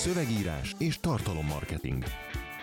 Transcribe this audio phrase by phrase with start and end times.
[0.00, 2.04] szövegírás és tartalommarketing.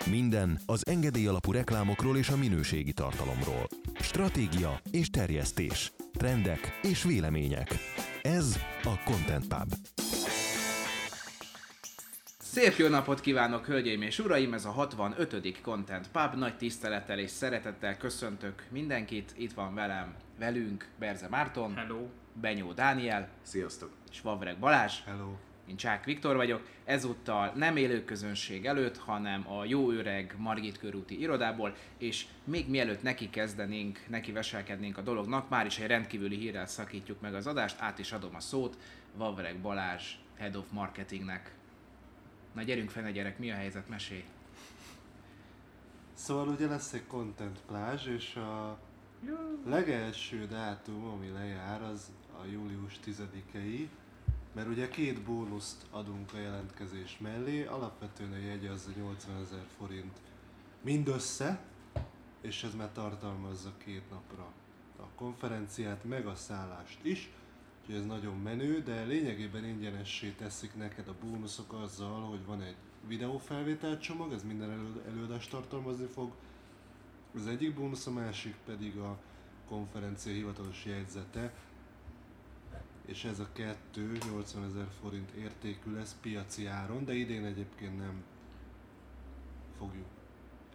[0.10, 3.68] Minden az engedély alapú reklámokról és a minőségi tartalomról.
[4.00, 5.92] Stratégia és terjesztés.
[6.14, 7.76] Trendek és vélemények.
[8.22, 9.74] Ez a Content Pub.
[12.40, 14.54] Szép jó napot kívánok, hölgyeim és uraim!
[14.54, 15.62] Ez a 65.
[15.62, 16.40] Content Pub.
[16.40, 19.34] Nagy tisztelettel és szeretettel köszöntök mindenkit.
[19.38, 22.08] Itt van velem, velünk Berze Márton, Hello.
[22.34, 23.92] Benyó Dániel Sziasztok!
[24.12, 24.94] és Vavreg Balázs.
[25.06, 25.47] Hello!
[25.68, 26.68] Én Csák Viktor vagyok.
[26.86, 33.02] Ezúttal nem élő közönség előtt, hanem a jó öreg Margit körúti irodából, és még mielőtt
[33.02, 37.82] neki kezdenénk, neki veselkednénk a dolognak, már is egy rendkívüli hírrel szakítjuk meg az adást,
[37.82, 38.78] át is adom a szót
[39.16, 41.56] Vavreg Balázs, Head of Marketingnek.
[42.54, 44.24] Na gyerünk fel, gyerek, mi a helyzet, mesélj!
[46.14, 48.80] Szóval ugye lesz egy content plázs, és a
[49.66, 52.12] legelső dátum, ami lejár, az
[52.42, 53.88] a július 10-i,
[54.58, 60.18] mert ugye két bónuszt adunk a jelentkezés mellé, alapvetően a jegy az 80 ezer forint
[60.82, 61.60] mindössze,
[62.42, 64.52] és ez már tartalmazza két napra
[65.00, 67.30] a konferenciát, meg a szállást is,
[67.82, 72.76] úgyhogy ez nagyon menő, de lényegében ingyenessé teszik neked a bónuszok azzal, hogy van egy
[73.08, 76.32] videófelvételcsomag, ez minden elő, előadást tartalmazni fog,
[77.36, 79.18] az egyik bónusz, a másik pedig a
[79.68, 81.54] konferencia hivatalos jegyzete,
[83.08, 88.24] és ez a kettő 80 ezer forint értékű lesz piaci áron, de idén egyébként nem
[89.78, 90.08] fogjuk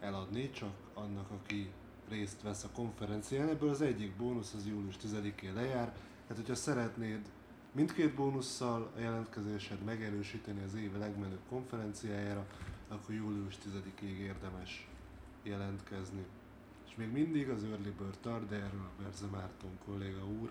[0.01, 1.71] eladni, csak annak, aki
[2.09, 3.49] részt vesz a konferencián.
[3.49, 5.93] Ebből az egyik bónusz az július 10-én lejár,
[6.27, 7.21] tehát hogyha szeretnéd
[7.73, 12.47] mindkét bónusszal a jelentkezésed megerősíteni az év legmenőbb konferenciájára,
[12.89, 14.89] akkor július 10-ig érdemes
[15.43, 16.25] jelentkezni.
[16.89, 20.51] És még mindig az Early Bird tart, de erről Berze Márton kolléga úr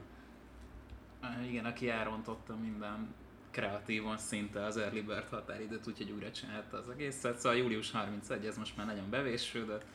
[1.48, 3.14] igen, aki elrontotta minden
[3.52, 7.40] kreatívan szinte az Early Bird határidőt, úgyhogy újra csinálta az egészet.
[7.40, 9.86] Szóval július 31, ez most már nagyon bevésődött.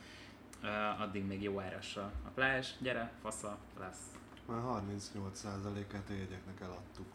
[0.62, 2.69] Uh, addig még jó áras a a plázs.
[2.78, 4.00] Gyere, fasza, lesz.
[4.47, 7.06] már 38%-át a jegyeknek eladtuk.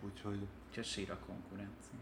[0.00, 1.98] Úgyhogy Úgyhogy sír a konkurencia.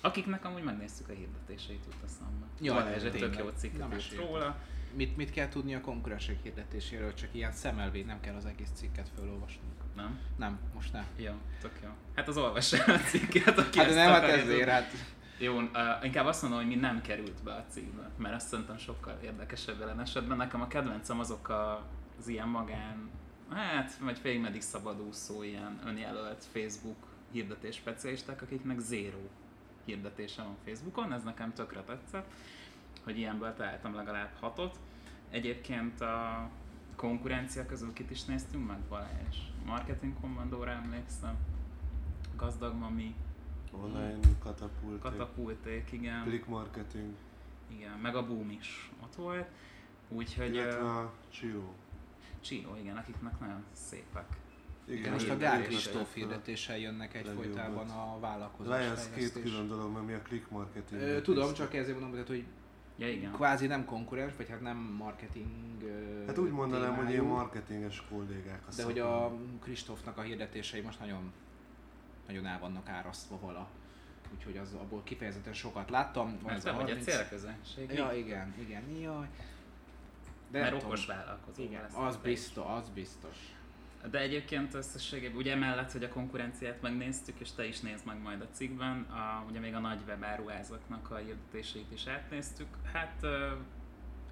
[0.00, 2.46] Akiknek amúgy megnéztük a hirdetéseit, úgy teszem be.
[2.60, 3.50] Jaj, Balázs egy tök jó
[3.88, 4.26] mesélj.
[4.26, 4.56] róla.
[4.94, 7.14] Mit, mit kell tudni a konkurensek hirdetéséről?
[7.14, 9.72] Csak ilyen szemelvéd, nem kell az egész cikket felolvasnunk.
[9.96, 10.18] Nem?
[10.36, 11.04] Nem, most nem.
[11.16, 11.88] Jó, tök jó.
[12.14, 14.92] Hát az olvassa a cikket, aki Hát nem, hát ezért, hát
[15.38, 15.68] Jó, uh,
[16.02, 19.78] inkább azt mondom, hogy mi nem került be a cikkbe, mert azt szerintem sokkal érdekesebb
[19.78, 20.36] jelen esetben.
[20.36, 21.86] Nekem a kedvencem azok a,
[22.18, 23.10] az ilyen magán,
[23.50, 26.96] hát, vagy félig meddig szabadúszó ilyen önjelölt Facebook
[27.32, 29.28] hirdetés specialisták, akiknek zéró
[29.84, 32.26] hirdetése van Facebookon, ez nekem tökre tetszett,
[33.08, 34.78] hogy ilyenből találtam legalább hatot.
[35.30, 36.48] Egyébként a
[36.96, 39.36] konkurencia közül kit is néztünk meg, Balázs?
[39.66, 41.36] Marketing kommandóra emlékszem,
[42.36, 43.14] Gazdag Mami,
[43.72, 46.22] online katapult, Katapulték, igen.
[46.22, 47.14] click marketing,
[47.68, 49.48] Igen, meg a Boom is ott volt.
[50.08, 51.74] Úgyhogy illetve a Csiró.
[52.40, 54.26] Csíró, igen, akiknek nagyon szépek.
[54.84, 56.28] Igen, most a igen, Gál igen, Kristóf igen.
[56.28, 61.00] hirdetéssel jönnek egyfolytában a vállalkozás ez két külön dolog, mert mi a click marketing.
[61.00, 62.44] Ö, Tudom, csak ezért mondom, hogy
[62.98, 63.32] Ja, igen.
[63.32, 65.48] kvázi nem konkurens, vagy hát nem marketing
[66.26, 68.62] Hát úgy mondanám, hogy ilyen témájú, marketinges kollégák.
[68.76, 71.32] De hogy a Kristófnak a hirdetései most nagyon,
[72.26, 73.68] nagyon el vannak árasztva vala.
[74.34, 76.38] Úgyhogy az, abból kifejezetten sokat láttam.
[76.46, 77.92] Ez be a vagy a 30 célközönség.
[77.92, 79.28] Ja, igen, igen, jaj.
[80.50, 83.36] De Mert okos vállalkozó Igen, az te biztos, az biztos.
[84.10, 88.40] De egyébként összességében, ugye emellett, hogy a konkurenciát megnéztük, és te is nézd meg majd
[88.40, 92.66] a cikkben, a, ugye még a nagy webáruházaknak a hirdetéseit is átnéztük.
[92.92, 93.50] Hát ö,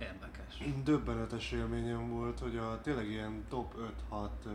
[0.01, 0.83] érdekes.
[0.85, 3.75] Döbbenetes élményem volt, hogy a tényleg ilyen top
[4.11, 4.51] 5-6 ö,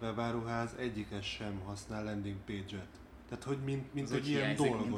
[0.00, 3.00] webáruház egyikes sem használ landing page-et.
[3.28, 4.96] Tehát, hogy mint, mint Ez egy ilyen dolgot.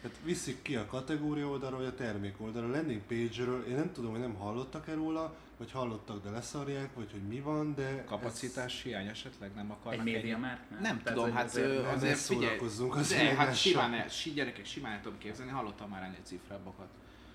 [0.00, 2.70] Tehát viszik ki a kategória oldalról, vagy a termék oldalról.
[2.70, 7.10] A landing page-ről én nem tudom, hogy nem hallottak-e róla, vagy hallottak, de leszarják, vagy
[7.10, 8.04] hogy mi van, de...
[8.04, 10.60] Kapacitás hiány esetleg nem akarnak Egy média már?
[10.70, 14.08] Nem Tehát, tudom, hogy hát azért- nem azért figyelj, szórakozzunk az de, hát simán, el,
[14.08, 16.88] si, gyerekek, simán el tudom képzelni, hallottam már ennél cifrábbakat.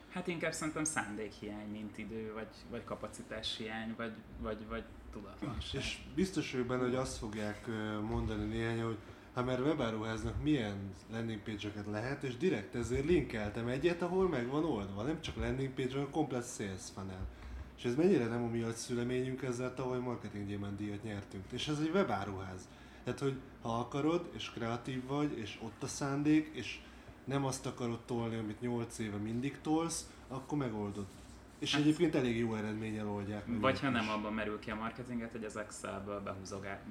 [0.10, 4.12] Hát inkább szerintem szándékhiány, mint idő, vagy, vagy kapacitáshiány, vagy,
[4.42, 5.82] vagy, vagy tudatlanság.
[5.82, 7.68] És biztos vagyok benne, hogy azt fogják
[8.02, 8.98] mondani néhány, hogy
[9.34, 14.66] ha már webáruháznak milyen landing page-eket lehet, és direkt ezért linkeltem egyet, ahol meg van
[14.66, 15.04] oldva.
[15.04, 17.28] Nem csak landing page, hanem komplet sales funnel.
[17.82, 21.44] És ez mennyire nem a mi szüleményünk, ezzel tavaly marketing gyémánt díjat nyertünk.
[21.52, 22.68] És ez egy webáruház.
[23.04, 26.80] Tehát, hogy ha akarod, és kreatív vagy, és ott a szándék, és
[27.24, 31.06] nem azt akarod tolni, amit 8 éve mindig tolsz, akkor megoldod.
[31.60, 33.48] És egyébként elég jó eredménnyel oldják.
[33.48, 36.24] meg Vagy ha nem abban merül ki a marketinget, hogy az Excelből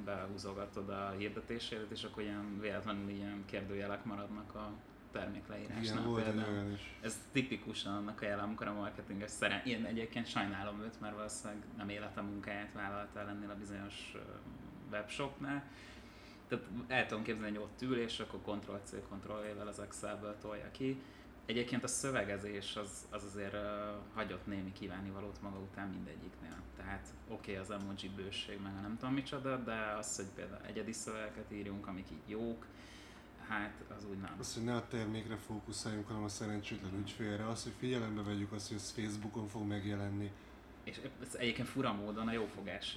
[0.05, 4.73] behúzogatod a hirdetésédet, és akkor ilyen véletlenül ilyen kérdőjelek maradnak a
[5.13, 5.83] termékleírásnál.
[5.83, 6.53] Igen, volt például.
[6.53, 6.99] olyan is.
[7.01, 9.61] Ez tipikusan annak a jele, amikor a marketinges szeren...
[9.65, 14.15] Én egyébként sajnálom őt, mert valószínűleg nem élete munkáját vállalta el ennél a bizonyos
[14.91, 15.63] webshopnál.
[16.49, 21.01] Tehát el tudom képzelni, hogy ott ül, és akkor Ctrl-C, Ctrl-V-vel az Excelből tolja ki.
[21.47, 23.61] Egyébként a szövegezés az, az azért uh,
[24.15, 26.57] hagyott némi kívánivalót maga után mindegyiknél.
[26.77, 30.93] Tehát oké, okay, az emoji bőség, meg nem tudom micsoda, de az, hogy például egyedi
[30.93, 32.67] szövegeket írjunk, amik így jók,
[33.51, 34.35] hát az úgy nem.
[34.39, 37.49] Az, hogy ne a termékre fókuszáljunk, hanem a szerencsétlen ügyfélre.
[37.49, 40.33] Az, hogy figyelembe vegyük azt, hogy ez Facebookon fog megjelenni.
[40.85, 42.49] És ez egyébként fura módon a jó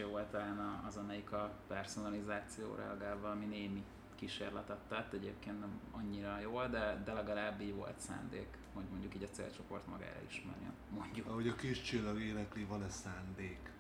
[0.10, 3.84] volt talán az, amelyik a personalizációra reagál valami némi
[4.16, 9.24] kísérletet tett, egyébként nem annyira jól, de, de legalább így volt szándék, hogy mondjuk így
[9.24, 11.28] a célcsoport magára ismerjen, mondjuk.
[11.28, 13.73] Ahogy a kis csillag énekli, van-e szándék?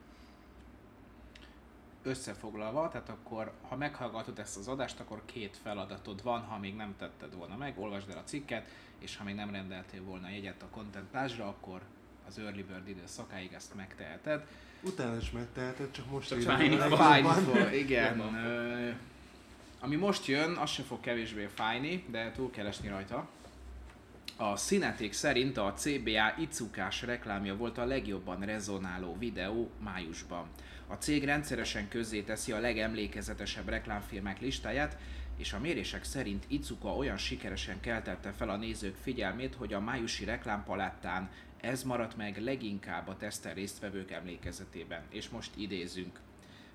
[2.03, 6.95] Összefoglalva, tehát akkor, ha meghallgatod ezt az adást, akkor két feladatod van, ha még nem
[6.97, 8.67] tetted volna meg, olvasd el a cikket,
[8.99, 11.81] és ha még nem rendeltél volna jegyet a Content Page-ra, akkor
[12.27, 14.45] az Early Bird időszakáig ezt megteheted.
[14.81, 18.19] Utána is megteheted, csak most Csak írjuk fájni igen.
[18.19, 18.89] Ö,
[19.79, 23.27] ami most jön, az se fog kevésbé fájni, de túl kell esni rajta.
[24.43, 30.47] A Cinetic szerint a CBA icukás reklámja volt a legjobban rezonáló videó májusban.
[30.87, 34.97] A cég rendszeresen közzéteszi a legemlékezetesebb reklámfilmek listáját,
[35.37, 40.25] és a mérések szerint Icuka olyan sikeresen keltette fel a nézők figyelmét, hogy a májusi
[40.25, 41.29] reklámpalettán
[41.61, 45.01] ez maradt meg leginkább a tesztel résztvevők emlékezetében.
[45.09, 46.19] És most idézünk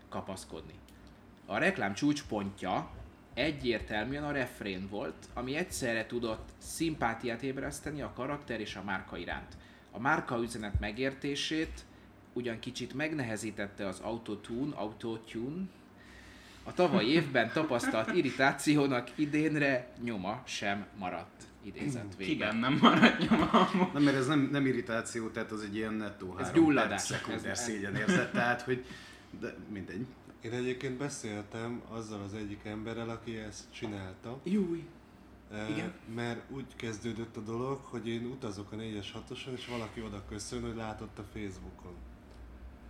[0.09, 0.75] kapaszkodni.
[1.47, 2.91] A reklám csúcspontja
[3.35, 9.57] egyértelműen a refrén volt, ami egyszerre tudott szimpátiát ébreszteni a karakter és a márka iránt.
[9.91, 11.85] A márka üzenet megértését
[12.33, 15.63] ugyan kicsit megnehezítette az autotune, autotune,
[16.65, 21.43] a tavalyi évben tapasztalt irritációnak idénre nyoma sem maradt.
[21.63, 22.31] Idézet vége.
[22.33, 26.37] Kiben nem marad nyoma Nem, mert ez nem, nem irritáció, tehát az egy ilyen nettó
[26.39, 26.89] Ez három gyulladás.
[26.89, 28.85] perc, szekunder Ez- szégyenérzet, tehát hogy
[29.41, 30.07] de mindegy.
[30.41, 34.39] Én egyébként beszéltem azzal az egyik emberrel, aki ezt csinálta.
[34.45, 34.87] Júj!
[35.53, 35.93] Eh, Igen.
[36.15, 40.63] Mert úgy kezdődött a dolog, hogy én utazok a 4-es 6 és valaki oda köszön,
[40.63, 41.93] hogy látott a Facebookon.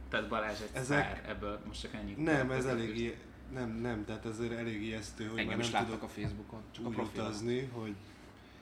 [0.09, 2.17] Tehát Balázs egy Ezek- szár, ebből most csak ennyit.
[2.17, 3.17] Nem, ez elég i-
[3.53, 6.85] nem, nem, tehát ez elég ijesztő, hogy Engem már is nem tudok a Facebookon, csak
[6.85, 7.27] a úgy profilon.
[7.27, 7.95] utazni, hogy...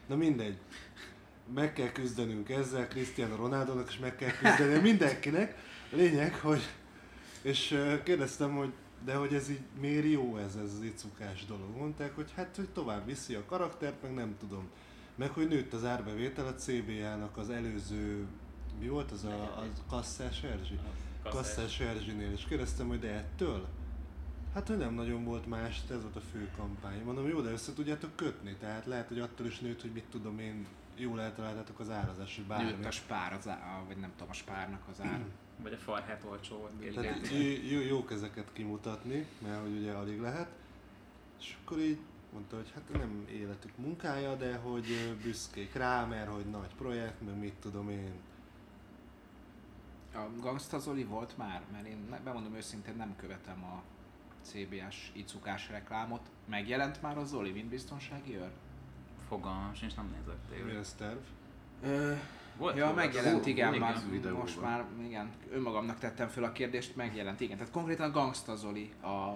[0.06, 0.58] Na mindegy.
[1.54, 5.56] Meg kell küzdenünk ezzel, Cristiano Ronaldo-nak is meg kell küzdeni, mindenkinek.
[5.92, 6.62] A lényeg, hogy...
[7.46, 8.72] És kérdeztem, hogy
[9.04, 11.76] de hogy ez így miért jó ez, ez az icukás dolog.
[11.76, 14.68] Mondták, hogy hát, hogy tovább viszi a karaktert, meg nem tudom.
[15.14, 18.26] Meg hogy nőtt az árbevétel a CBA-nak az előző,
[18.80, 20.78] mi volt az a, a kasszás Erzsi?
[21.22, 23.66] Kasszás Erzsinél, és kérdeztem, hogy de ettől?
[24.54, 27.02] Hát, hogy nem nagyon volt más, ez volt a fő kampány.
[27.04, 30.38] Mondom, jó, de össze tudjátok kötni, tehát lehet, hogy attól is nőtt, hogy mit tudom
[30.38, 30.66] én,
[30.96, 32.70] jól eltaláltátok az árazás, vagy bármi.
[32.70, 35.24] Nőtt a spár, az á, vagy nem tudom, a spárnak az ár.
[35.62, 36.94] Vagy a farhát olcsó volt.
[36.94, 40.48] Tehát jó, jó, jók ezeket kimutatni, mert hogy ugye alig lehet.
[41.40, 41.98] És akkor így
[42.32, 47.38] mondta, hogy hát nem életük munkája, de hogy büszkék rá, mert hogy nagy projekt, meg
[47.38, 48.12] mit tudom én.
[50.14, 51.62] A Gangsta Zoli volt már?
[51.72, 53.82] Mert én bemondom őszintén nem követem a
[54.42, 56.30] CBS icukás reklámot.
[56.44, 58.50] Megjelent már a Zoli, mint biztonsági őr?
[59.28, 60.76] Fogalmam sincs, nem nézek Mi tévét.
[60.76, 61.18] ez terv?
[61.82, 62.14] Ö,
[62.56, 63.80] Volt ja, megjelent, szó, igen, igen.
[64.22, 67.56] már, most már, igen, önmagamnak tettem föl a kérdést, megjelent, igen.
[67.56, 69.30] Tehát konkrétan Gangsta Zoli a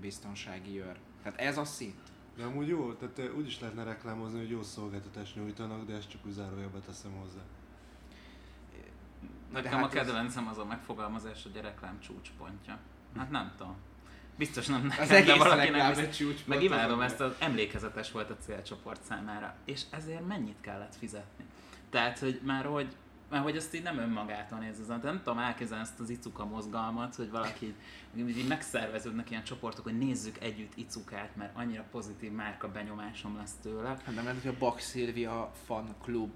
[0.00, 0.96] biztonsági őr.
[1.22, 2.00] Tehát ez a szint.
[2.36, 6.20] De amúgy jó, tehát úgy is lehetne reklámozni, hogy jó szolgáltatást nyújtanak, de ezt csak
[6.26, 7.40] úgy zárójelbe teszem hozzá.
[9.52, 12.78] Nekem hát a ez- kedvencem az a megfogalmazás, hogy a reklám csúcspontja.
[13.16, 13.76] Hát nem tudom.
[14.36, 18.30] Biztos nem nekem, Az de valakinek reklám biztos- Meg imádom a- ezt, az emlékezetes volt
[18.30, 19.54] a célcsoport számára.
[19.64, 21.44] És ezért mennyit kellett fizetni?
[21.90, 22.96] Tehát, hogy már hogy
[23.30, 27.14] már hogy ezt így nem önmagától néz az, nem tudom elképzelni ezt az icuka mozgalmat,
[27.14, 27.74] hogy valaki
[28.14, 33.54] így, így megszerveződnek ilyen csoportok, hogy nézzük együtt icukát, mert annyira pozitív márka benyomásom lesz
[33.62, 33.88] tőle.
[33.88, 36.30] Hát nem lehet, hogy a Bak Szilvia fan klub.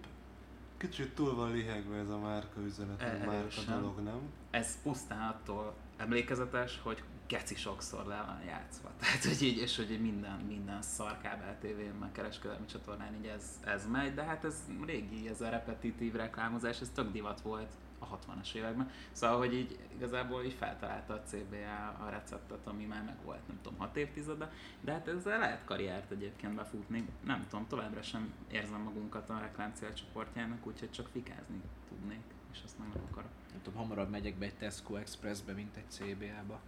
[0.76, 4.21] Kicsit túl van lihegve ez a márka üzenet, meg márka dolog, nem?
[4.50, 8.90] ez pusztán attól emlékezetes, hogy geci sokszor le van játszva.
[9.00, 13.60] Tehát, hogy így, és hogy minden, minden szar kábel tévén, meg kereskedelmi csatornán így ez,
[13.64, 17.70] ez megy, de hát ez régi, ez a repetitív reklámozás, ez tök divat volt
[18.02, 18.90] a 60-as években.
[19.12, 23.58] Szóval, hogy így igazából így feltalálta a CBA a receptet, ami már meg volt, nem
[23.62, 27.08] tudom, 6 évtizede, de hát ezzel lehet karriert egyébként befutni.
[27.24, 32.24] Nem tudom, továbbra sem érzem magunkat a reklám célcsoportjának, úgyhogy csak fikázni tudnék.
[32.52, 33.30] és azt nem akarok.
[33.50, 36.60] Nem tudom, hamarabb megyek be egy Tesco Expressbe, mint egy CBA-ba.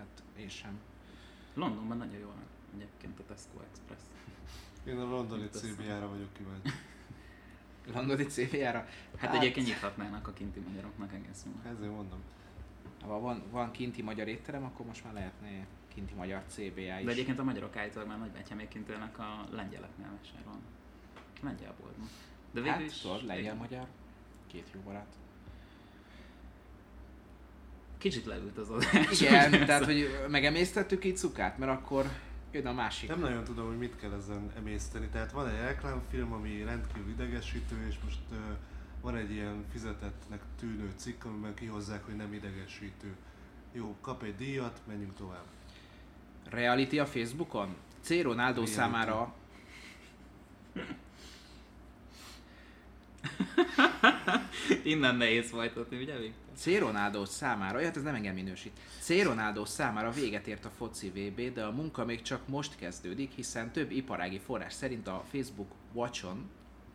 [0.00, 0.80] Tehát én sem.
[1.54, 2.32] Londonban nagyon jó
[2.74, 4.02] egyébként a Tesco Express.
[4.86, 5.48] Én a londoni.
[5.48, 6.70] CBA-ra vagyok kíváncsi.
[7.94, 8.86] Londoni CBA-ra?
[9.16, 11.70] Hát, egyébként nyithatnának a kinti magyaroknak egész jó.
[11.70, 12.22] Ezért mondom.
[13.00, 17.04] Ha van, van kinti magyar étterem, akkor most már lehetne kinti magyar CBA is.
[17.04, 20.62] De egyébként a magyarok állítólag már nagybátyáméként élnek a lengyeleknél vásárolni.
[21.42, 22.08] Lengyel boltban.
[22.52, 23.00] De végül hát, is...
[23.00, 23.86] tudod, lengyel-magyar,
[24.46, 25.14] két jó barát.
[28.00, 29.20] Kicsit leült az adás.
[29.20, 32.10] Igen, tehát hogy megemésztettük így cukát, mert akkor
[32.52, 33.08] jön a másik.
[33.08, 35.08] Nem nagyon tudom, hogy mit kell ezen emészteni.
[35.12, 38.36] Tehát van egy reklámfilm, ami rendkívül idegesítő, és most uh,
[39.00, 43.14] van egy ilyen fizetettnek tűnő cikk, amiben kihozzák, hogy nem idegesítő.
[43.72, 45.44] Jó, kap egy díjat, menjünk tovább.
[46.50, 47.76] Reality a Facebookon?
[48.00, 48.08] C.
[48.08, 48.74] Ronaldo Reality.
[48.74, 49.34] számára
[54.82, 56.54] Innen nehéz folytatni, ugye Viktor?
[56.56, 56.78] C.
[56.78, 58.72] Ronaldo számára, hát ez nem engem minősít.
[59.00, 59.22] C.
[59.22, 63.72] Ronaldo számára véget ért a foci VB, de a munka még csak most kezdődik, hiszen
[63.72, 66.50] több iparági forrás szerint a Facebook Watch-on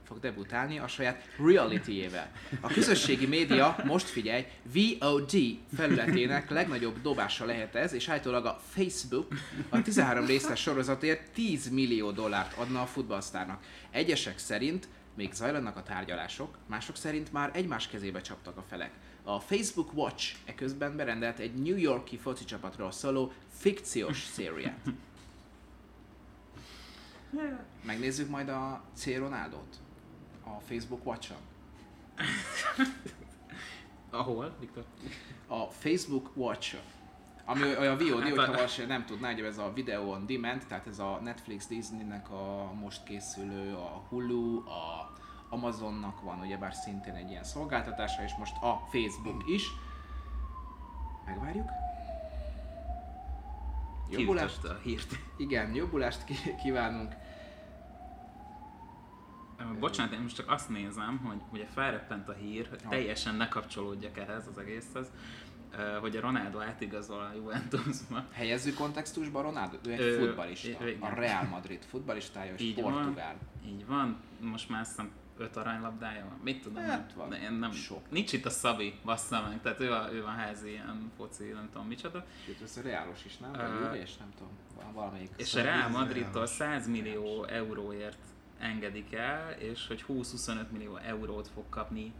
[0.06, 2.32] fog debutálni a saját reality-ével.
[2.62, 5.32] A közösségi média, most figyelj, VOD
[5.76, 9.28] felületének legnagyobb dobása lehet ez, és állítólag a Facebook
[9.70, 13.64] a 13 részes sorozatért 10 millió dollárt adna a futballsztárnak.
[13.92, 18.92] Egyesek szerint még zajlanak a tárgyalások, mások szerint már egymás kezébe csaptak a felek.
[19.24, 24.80] A Facebook Watch eközben berendelt egy New Yorki foci csapatról szóló fikciós szériát.
[27.86, 29.06] Megnézzük majd a C.
[29.06, 29.80] Ronaldot
[30.44, 31.38] a Facebook Watch-on.
[34.10, 34.86] Ahol, Viktor?
[35.48, 36.76] A Facebook Watch
[37.46, 40.88] ami olyan VOD, Hát hogyha valaki nem tudná, hogy ez a Video on Demand, tehát
[40.88, 45.14] ez a Netflix Disneynek a most készülő, a Hulu, a
[45.50, 49.68] Amazonnak van ugyebár szintén egy ilyen szolgáltatása, és most a Facebook is.
[51.26, 51.70] Megvárjuk.
[54.10, 55.16] Jobbulást, a hírt.
[55.38, 56.24] igen, jobbulást
[56.64, 57.14] kívánunk.
[59.80, 64.18] Bocsánat, én most csak azt nézem, hogy ugye felreppent a hír, hogy teljesen ne kapcsolódjak
[64.18, 65.12] ehhez az egészhez,
[66.02, 68.24] hogy a Ronaldo átigazol a Juventusba.
[68.32, 71.02] Helyezzük kontextusba Ronaldo, ő egy Ö, futbalista, igen.
[71.02, 73.36] a Real Madrid futballistája és Így portugál.
[73.64, 75.02] van, így van, most már azt
[75.38, 76.40] öt aránylabdája van.
[76.44, 77.30] Mit tudom, Hát van.
[77.30, 78.12] de én nem, Sok.
[78.12, 81.70] nincs itt a Szabi, bassza meg, tehát ő a, ő a házi ilyen foci, nem
[81.72, 82.26] tudom micsoda.
[82.46, 83.52] Sőt, ez a Reálos is, nem?
[83.52, 85.30] Vagy Juve, és nem tudom, val- valamelyik.
[85.38, 86.50] És a Real Madridtól Reálos.
[86.50, 88.18] 100 millió euróért
[88.60, 92.14] engedik el, és hogy 20-25 millió eurót fog kapni.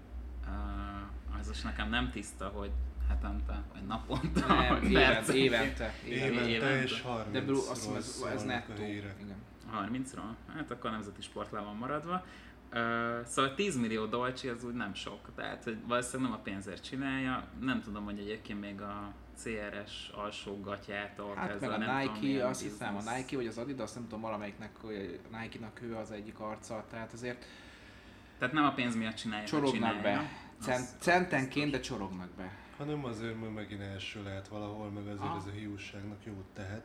[0.48, 2.72] Uh, az is nekem nem tiszta, hogy
[3.08, 6.26] hetente, vagy naponta, Nem, vagy évente, évente, évente.
[6.26, 6.84] Évente, évente.
[6.84, 8.84] és 30 De Bru, azt hiszem, ez, ez nettó.
[8.84, 9.36] Igen.
[9.74, 10.22] 30-ra?
[10.56, 12.26] Hát akkor nemzeti sportlá van maradva.
[12.74, 16.84] Uh, szóval 10 millió dolcsi az úgy nem sok, tehát hogy valószínűleg nem a pénzért
[16.84, 22.00] csinálja, nem tudom, hogy egyébként még a CRS alsó gatyától Hát kezdve meg a nem
[22.02, 23.16] tudom, Nike, milyen azt hiszem a.
[23.16, 27.14] Nike vagy az Adidas, nem tudom valamelyiknek, hogy a Nike-nak ő az egyik arca, tehát
[27.14, 27.46] azért
[28.38, 30.02] Tehát nem a pénz miatt csinálja, csorognak csinálja.
[30.02, 30.30] be.
[30.62, 32.52] Cent, centenként, de csorognak be.
[32.78, 35.38] Hanem azért, mert megint első lehet valahol, meg azért Aha.
[35.38, 36.84] ez a hiúságnak jót tehet,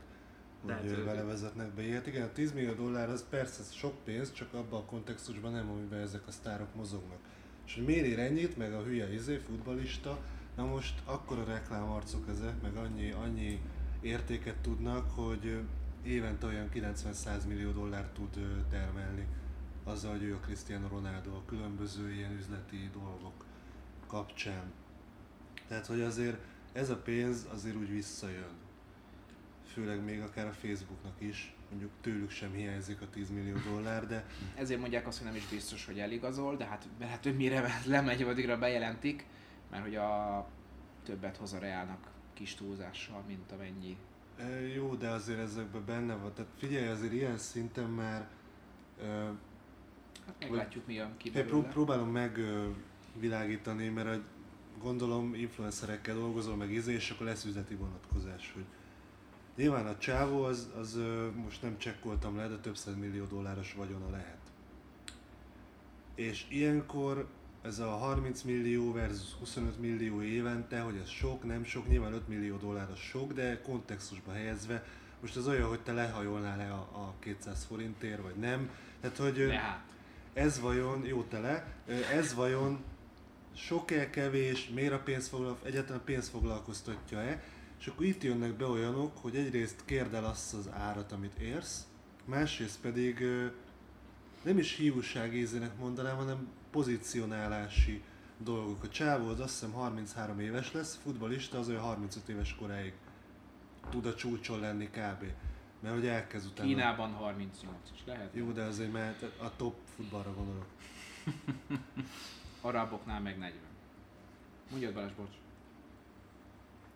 [0.62, 2.06] hogy hát vele vezetnek be ilyet.
[2.06, 6.00] Igen, a 10 millió dollár az persze sok pénz, csak abban a kontextusban nem, amiben
[6.00, 7.18] ezek a sztárok mozognak.
[7.66, 10.18] És hogy miért ér ennyit, meg a hülye izé, futbalista,
[10.56, 13.60] na most akkora reklámarcok ezek, meg annyi, annyi
[14.00, 15.60] értéket tudnak, hogy
[16.02, 19.26] évente olyan 90-100 millió dollárt tud termelni
[19.84, 23.44] azzal, hogy ő a Cristiano Ronaldo a különböző ilyen üzleti dolgok
[24.06, 24.72] kapcsán.
[25.70, 26.36] Tehát, hogy azért
[26.72, 28.58] ez a pénz azért úgy visszajön.
[29.72, 34.26] Főleg még akár a Facebooknak is, mondjuk tőlük sem hiányzik a 10 millió dollár, de
[34.54, 37.80] Ezért mondják azt, hogy nem is biztos, hogy eligazol, de hát, mert hát ő mire
[37.86, 39.26] lemegy, addigra bejelentik,
[39.70, 40.46] mert hogy a
[41.04, 43.96] többet hoz a Reálnak kis túlzással, mint amennyi.
[44.38, 46.34] e, jó, de azért ezekben benne van.
[46.34, 48.28] Tehát figyelj, azért ilyen szinten már
[49.02, 49.30] ö,
[50.26, 54.22] Hát meglátjuk mi jön ki pró- próbálom megvilágítani, mert hogy
[54.82, 58.64] gondolom influencerekkel dolgozol, meg izé, és akkor lesz üzleti vonatkozás, hogy
[59.56, 60.98] nyilván a csávó az, az
[61.34, 64.38] most nem csekkoltam le, de több millió dolláros vagyona lehet.
[66.14, 67.28] És ilyenkor
[67.62, 72.28] ez a 30 millió versus 25 millió évente, hogy ez sok, nem sok, nyilván 5
[72.28, 74.84] millió dollár az sok, de kontextusba helyezve,
[75.20, 78.70] most az olyan, hogy te lehajolnál le a, a 200 forintért, vagy nem.
[79.00, 79.84] Tehát, hogy hát,
[80.32, 81.74] ez vajon, jó tele,
[82.12, 82.84] ez vajon
[83.64, 87.42] sok-e, kevés, miért a pénz foglal, egyáltalán pénz foglalkoztatja-e,
[87.80, 91.86] és akkor itt jönnek be olyanok, hogy egyrészt kérd el azt az árat, amit érsz,
[92.24, 93.24] másrészt pedig
[94.42, 98.02] nem is hiúság ízének mondanám, hanem pozícionálási
[98.38, 98.82] dolgok.
[98.82, 102.92] A csávó az azt hiszem 33 éves lesz, futbalista, az olyan 35 éves koráig
[103.90, 105.24] tud a csúcson lenni kb.
[105.80, 106.68] Mert hogy elkezd utána.
[106.68, 108.34] Kínában 38 is lehet.
[108.34, 110.66] Jó, de azért mert a top futballra gondolok.
[112.60, 113.58] Araboknál meg 40.
[114.70, 115.34] Mondjad Balázs, bocs.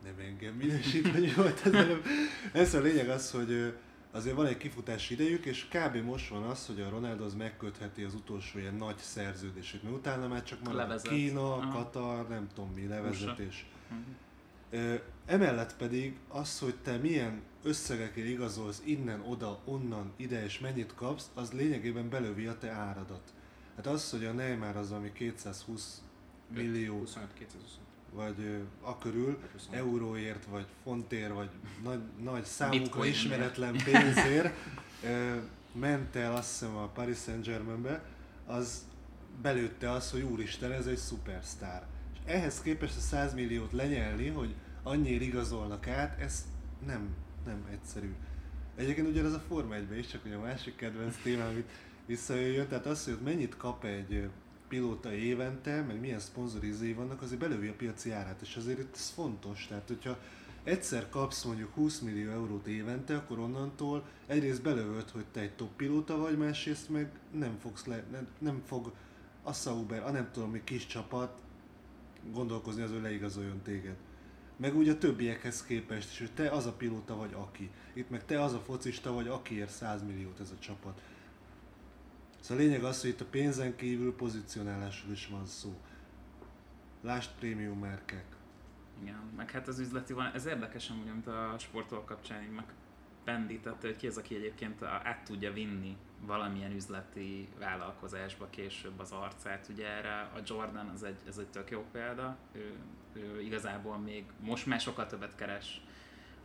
[0.05, 2.05] Nem engem minősít, hogy volt ez előbb.
[2.53, 3.75] Ez a lényeg az, hogy
[4.11, 5.97] azért van egy kifutási idejük, és kb.
[5.97, 10.29] most van az, hogy a Ronaldo az megkötheti az utolsó ilyen nagy szerződését, mert utána
[10.29, 11.09] már csak marad Levezet.
[11.09, 11.73] Kína, Aha.
[11.73, 13.67] Katar, nem tudom mi, levezetés.
[15.27, 21.31] Emellett pedig az, hogy te milyen összegekért igazolsz innen, oda, onnan, ide, és mennyit kapsz,
[21.35, 23.33] az lényegében belövi a te áradat.
[23.77, 26.03] Hát az, hogy a Neymar az, ami 220
[26.55, 27.83] millió, 25 225.
[28.13, 29.81] vagy a körül, Vagy 25.
[29.81, 31.49] euróért, vagy fontért, vagy
[31.83, 34.55] nagy, nagy számukra ismeretlen pénzért
[35.73, 38.03] ment el azt hiszem a Paris Saint-Germainbe,
[38.47, 38.87] az
[39.43, 41.87] belőtte azt, hogy úristen, ez egy szupersztár.
[42.13, 46.45] És ehhez képest a 100 milliót lenyelni, hogy annyira igazolnak át, ez
[46.87, 47.09] nem,
[47.47, 48.15] nem egyszerű.
[48.77, 51.71] Egyébként ugyanez a Forma 1 is, csak hogy a másik kedvenc témám, amit
[52.07, 54.29] visszajöjjön, tehát az, hogy mennyit kap egy
[54.69, 59.09] pilóta évente, meg milyen szponzorizéi vannak, azért belövi a piaci árát, és azért itt ez
[59.09, 59.67] fontos.
[59.67, 60.19] Tehát, hogyha
[60.65, 65.77] egyszer kapsz mondjuk 20 millió eurót évente, akkor onnantól egyrészt belövöd, hogy te egy top
[65.77, 68.93] pilóta vagy, másrészt meg nem fogsz le, nem, nem fog
[69.43, 71.41] a Sauber, a nem tudom mi kis csapat
[72.33, 73.97] gondolkozni az, hogy leigazoljon téged.
[74.57, 77.71] Meg úgy a többiekhez képest is, hogy te az a pilóta vagy aki.
[77.93, 81.01] Itt meg te az a focista vagy, akiért 100 milliót ez a csapat.
[82.45, 85.81] Szóval a lényeg az, hogy itt a pénzen kívül pozicionálásról is van szó.
[87.01, 88.25] Lásd prémium márkák.
[89.03, 93.87] Igen, meg hát az üzleti van, ez érdekes amúgy, amit a sportolók kapcsán így megpendítette,
[93.87, 99.69] hogy ki az, aki egyébként át tudja vinni valamilyen üzleti vállalkozásba később az arcát.
[99.69, 102.75] Ugye erre a Jordan az egy, ez egy tök jó példa, ő,
[103.13, 105.81] ő igazából még most már sokkal többet keres,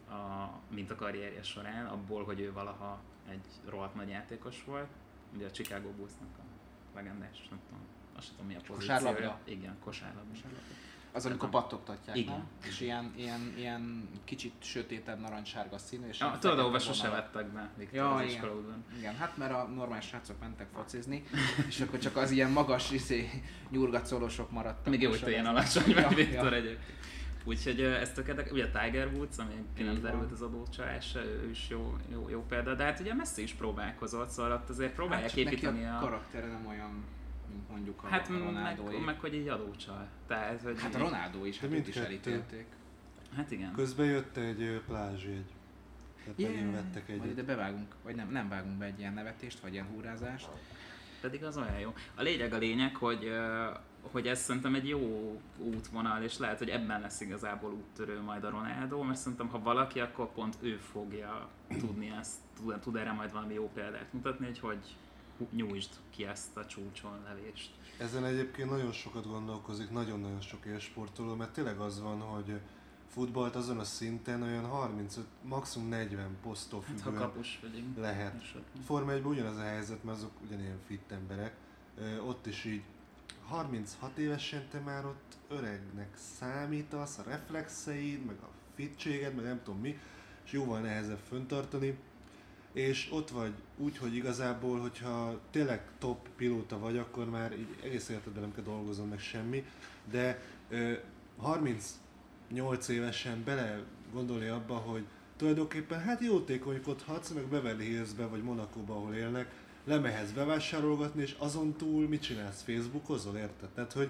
[0.10, 4.89] a, mint a karrierje során, abból, hogy ő valaha egy rohadt nagy játékos volt.
[5.36, 6.41] Ugye a Chicago Bulls-nak a
[6.95, 7.83] legendás, nem tudom,
[8.15, 8.98] azt sem tudom mi a pozíciója.
[9.00, 9.39] Kosárlabda?
[9.43, 10.38] Igen, kosárlabda.
[11.12, 12.34] Az, amikor pattogtatják, Igen.
[12.34, 12.47] nem?
[12.67, 17.69] És ilyen, ilyen, ilyen kicsit sötétebb narancssárga színű, és Ja, tudod, ahova sose vettek be
[17.77, 18.84] Viktor Ja, az igen.
[18.97, 21.23] Igen, hát mert a normális srácok mentek focizni,
[21.67, 23.30] és akkor csak az ilyen magas izé,
[23.69, 24.88] nyurgatszolósok maradtak.
[24.89, 26.58] Még jó, hogy te ilyen az- alacsony Ja, vagy, Viktor ja.
[26.58, 26.97] egyébként.
[27.43, 28.52] Úgyhogy ö, ez tökéletes.
[28.52, 32.45] Ugye a Tiger Woods, ami ki nem derült az adócsalás, ő is jó, jó, jó
[32.49, 35.99] példa, de hát ugye Messi is próbálkozott, szóval ott azért próbálják Hát, építeni a a...
[35.99, 37.04] karaktere nem olyan,
[37.49, 40.08] mint mondjuk a, Hát Ronaldo meg, meg, hogy így adócsal.
[40.28, 42.65] Tehát, hogy Hát a Ronaldo is, hát őt is elítélték.
[43.36, 43.73] Hát igen.
[43.73, 45.45] Közben jött egy plázsjegy.
[46.23, 47.30] Tehát megint vettek Majd egy.
[47.30, 50.49] ide bevágunk, vagy nem, nem vágunk be egy ilyen nevetést, vagy ilyen húrázást.
[51.21, 51.93] Pedig az olyan jó.
[52.15, 53.32] A lényeg a lényeg, hogy,
[54.12, 58.49] hogy ez szerintem egy jó útvonal, és lehet, hogy ebben lesz igazából úttörő majd a
[58.49, 63.31] Ronaldo, mert szerintem ha valaki, akkor pont ő fogja tudni ezt, tud, tud erre majd
[63.31, 64.97] valami jó példát mutatni, hogy hogy
[65.51, 67.71] nyújtsd ki ezt a csúcson levést.
[67.97, 72.59] Ezen egyébként nagyon sokat gondolkozik, nagyon-nagyon sok élsportoló, mert tényleg az van, hogy
[73.07, 77.59] futballt azon a szinten olyan 35, maximum 40 posztól Hát ha függően kapus
[77.97, 78.43] lehet.
[78.85, 81.55] Forma 1 ugyanaz a helyzet, mert azok ugyanilyen fit emberek.
[82.27, 82.83] Ott is így
[83.49, 89.79] 36 évesen te már ott öregnek számítasz, a reflexeid, meg a fitséged, meg nem tudom
[89.79, 89.99] mi,
[90.45, 91.97] és jóval nehezebb föntartani.
[92.73, 98.09] És ott vagy úgy, hogy igazából, hogyha tényleg top pilóta vagy, akkor már így egész
[98.09, 99.65] életedben nem kell dolgoznom meg semmi,
[100.12, 100.93] de ö,
[101.38, 103.83] 38 évesen bele
[104.13, 109.51] gondolni abba, hogy tulajdonképpen hát jótékonykodhatsz, meg Beverly Hillsbe vagy Monakóba, ahol élnek,
[109.89, 112.62] lemehetsz bevásárolgatni, és azon túl mit csinálsz?
[112.62, 113.69] Facebookozol, érted?
[113.69, 114.10] Tehát, hogy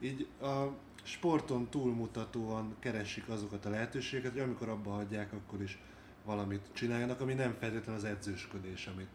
[0.00, 0.66] így a
[1.02, 5.78] sporton túlmutatóan keresik azokat a lehetőségeket, hogy amikor abba hagyják, akkor is
[6.24, 9.08] valamit csináljanak, ami nem feltétlenül az edzősködés, amit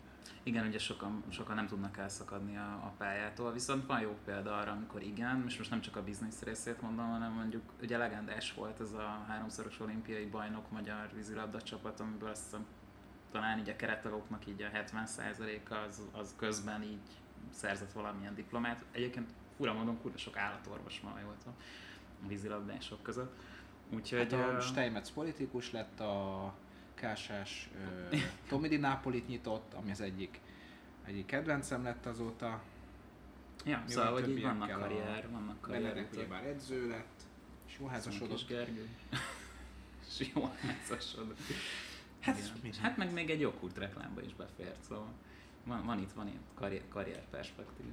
[0.44, 4.72] Igen, ugye sokan, sokan nem tudnak elszakadni a, a pályától, viszont van jó példa arra,
[4.72, 8.80] amikor igen, és most nem csak a biznisz részét mondom, hanem mondjuk ugye legendás volt
[8.80, 12.66] ez a háromszoros olimpiai bajnok magyar vízilabda csapat, amiből azt hiszem
[13.36, 17.10] talán így a keretalóknak így a 70%-a az, az közben így
[17.50, 18.84] szerzett valamilyen diplomát.
[18.92, 21.56] Egyébként fura mondom, kurva sok állatorvos van, jól tudom,
[22.28, 23.36] vízilabdások között.
[23.90, 24.34] Úgyhogy...
[24.34, 26.54] Hát a Steinmetz politikus lett, a
[26.94, 27.70] Kásás
[28.12, 28.20] uh,
[28.50, 30.40] Tomi Di Napolit nyitott, ami az egyik,
[31.06, 32.62] egyik kedvencem lett azóta.
[33.66, 36.08] ja, mi szóval, hogy így vannak többiekkel a- karrier, vannak Benedek karrier.
[36.14, 37.22] ugyebár edző lett,
[37.68, 38.48] és jó házasodott.
[38.48, 38.90] Gergő.
[40.20, 41.36] És jó házasod.
[42.26, 45.08] Hát, hát meg még egy joghurt reklámba is befért, szóval
[45.64, 47.86] van, van itt, van itt karrier, karrier perspektív.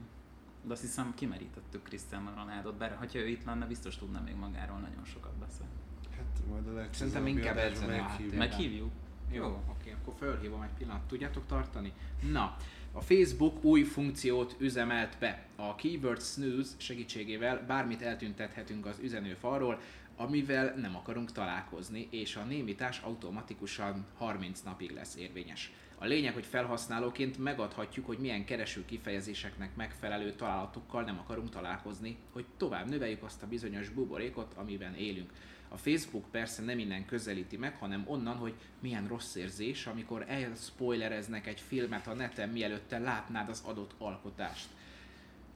[0.62, 4.78] De azt hiszem kimerítettük Cristiano Ronaldo-t, bár ha ő itt lenne, biztos tudna még magáról
[4.78, 5.72] nagyon sokat beszélni.
[6.16, 8.38] Hát majd a legközelebbi Szerintem inkább a meghívjuk.
[8.38, 8.90] Meghívjuk?
[9.30, 11.02] Jó, oké, akkor fölhívom egy pillanat.
[11.02, 11.92] Tudjátok tartani?
[12.30, 12.56] Na,
[12.92, 15.46] a Facebook új funkciót üzemelt be.
[15.56, 19.80] A Keyword Snooze segítségével bármit eltüntethetünk az üzenőfalról,
[20.16, 25.72] amivel nem akarunk találkozni, és a némítás automatikusan 30 napig lesz érvényes.
[25.98, 32.44] A lényeg, hogy felhasználóként megadhatjuk, hogy milyen kereső kifejezéseknek megfelelő találatokkal nem akarunk találkozni, hogy
[32.57, 35.33] tovább növeljük azt a bizonyos buborékot, amiben élünk.
[35.68, 41.46] A Facebook persze nem innen közelíti meg, hanem onnan, hogy milyen rossz érzés, amikor elspoilereznek
[41.46, 44.68] egy filmet a neten, mielőtt te látnád az adott alkotást.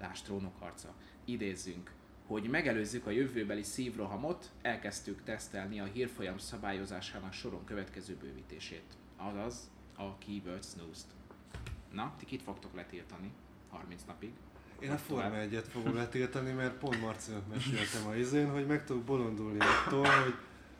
[0.00, 0.94] Lásd trónok harca.
[1.24, 1.90] Idézzünk.
[2.26, 8.96] Hogy megelőzzük a jövőbeli szívrohamot, elkezdtük tesztelni a hírfolyam szabályozásának soron következő bővítését.
[9.16, 11.06] Azaz a Keyword Snooze-t.
[11.92, 13.32] Na, ti kit fogtok letiltani
[13.68, 14.30] 30 napig?
[14.78, 14.96] Én a?
[14.96, 20.06] Forma 1-et fogom letiltani, mert pont Marcinak meséltem a izén, hogy meg tudok bolondulni attól,
[20.06, 20.34] hogy,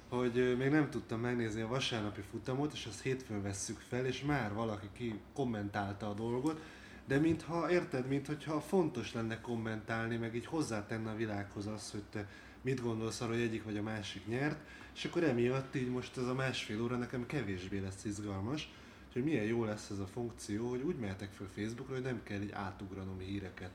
[0.08, 4.54] hogy még nem tudtam megnézni a vasárnapi futamot, és azt hétfőn vesszük fel, és már
[4.54, 6.60] valaki ki kommentálta a dolgot,
[7.06, 12.28] de mintha, érted, mintha fontos lenne kommentálni, meg így hozzátenne a világhoz az, hogy te
[12.60, 14.58] mit gondolsz arra, hogy egyik vagy a másik nyert,
[14.94, 18.72] és akkor emiatt így most ez a másfél óra nekem kevésbé lesz izgalmas,
[19.12, 22.40] hogy milyen jó lesz ez a funkció, hogy úgy mehetek fel Facebookra, hogy nem kell
[22.40, 23.70] így átugranom híreket.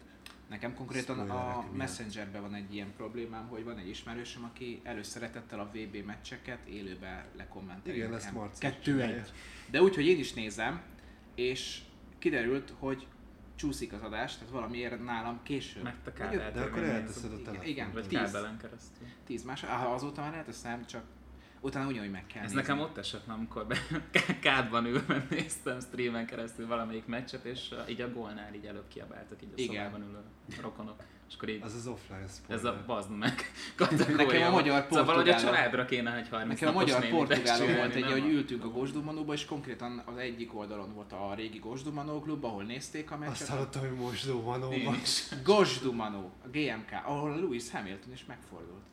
[0.49, 1.65] Nekem konkrétan a.
[1.73, 7.25] Messengerben van egy ilyen problémám, hogy van egy ismerősöm, aki előszeretettel a VB meccseket élőben
[7.37, 7.95] lekommenteli.
[7.95, 9.31] Igen, ezt Marci Kettő egy.
[9.69, 10.81] De úgy, hogy én is nézem,
[11.35, 11.81] és
[12.19, 13.07] kiderült, hogy
[13.61, 15.83] csúszik az adás, tehát valamiért nálam később.
[15.83, 16.51] Te Vagy kábel.
[16.51, 17.67] De akkor elteszed a telefon.
[17.67, 17.91] igen.
[17.93, 18.19] Vagy tíz.
[18.19, 19.07] kábelen keresztül.
[19.25, 21.03] 10 más, ah, azóta már elteszem, csak
[21.59, 22.61] utána ugyanúgy meg kell Ez nézni.
[22.67, 23.77] nekem ott esett, amikor be,
[24.41, 29.49] kádban ülve néztem streamen keresztül valamelyik meccset, és így a gólnál így előbb kiabáltak így
[29.55, 29.75] a Igen.
[29.85, 30.21] szobában ülő
[30.61, 31.03] rokonok.
[31.31, 32.57] És akkor így Az az offline spoiler.
[32.57, 34.15] ez a bazd meg kategória.
[34.15, 34.65] Nekem a volt.
[34.65, 37.49] magyar Szóval valahogy a családra kéne egy 30 Nekem a magyar csinálni, volt egy,
[38.03, 42.43] hogy a- ültünk a Gosdumanóba, és konkrétan az egyik oldalon volt a régi Gosdumanó klub,
[42.43, 43.47] ahol nézték a Azt meccset.
[43.47, 43.97] hallottam, hogy
[45.01, 45.27] is.
[45.43, 48.83] Gosdumanó, a GMK, ahol Lewis Hamilton is megfordult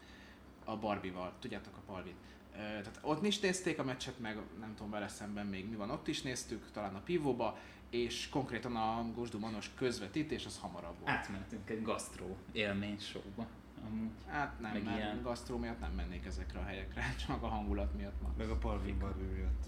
[0.64, 2.14] a Barbival, tudjátok a Barbit.
[2.52, 6.08] Tehát ott is nézték a meccset, meg nem tudom vele szemben még mi van, ott
[6.08, 7.58] is néztük, talán a Pivóba,
[7.90, 11.10] és konkrétan a Gosdumanos közvetítés az hamarabb volt.
[11.10, 13.46] Átmentünk egy gasztró élmény showba.
[13.86, 14.10] Amúgy.
[14.26, 15.22] Hát nem, Meg mert ilyen.
[15.22, 18.32] gasztró miatt nem mennék ezekre a helyekre, csak a hangulat miatt ma.
[18.38, 19.66] Meg a Palvin Barbie miatt.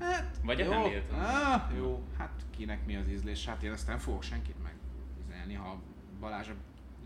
[0.00, 0.72] Hát, Vagy a jó.
[0.72, 1.18] Hamilton.
[1.18, 3.46] Ah, jó, hát kinek mi az ízlés?
[3.46, 5.80] Hát én azt nem fogok senkit megüzenni, ha
[6.20, 6.54] Balázs a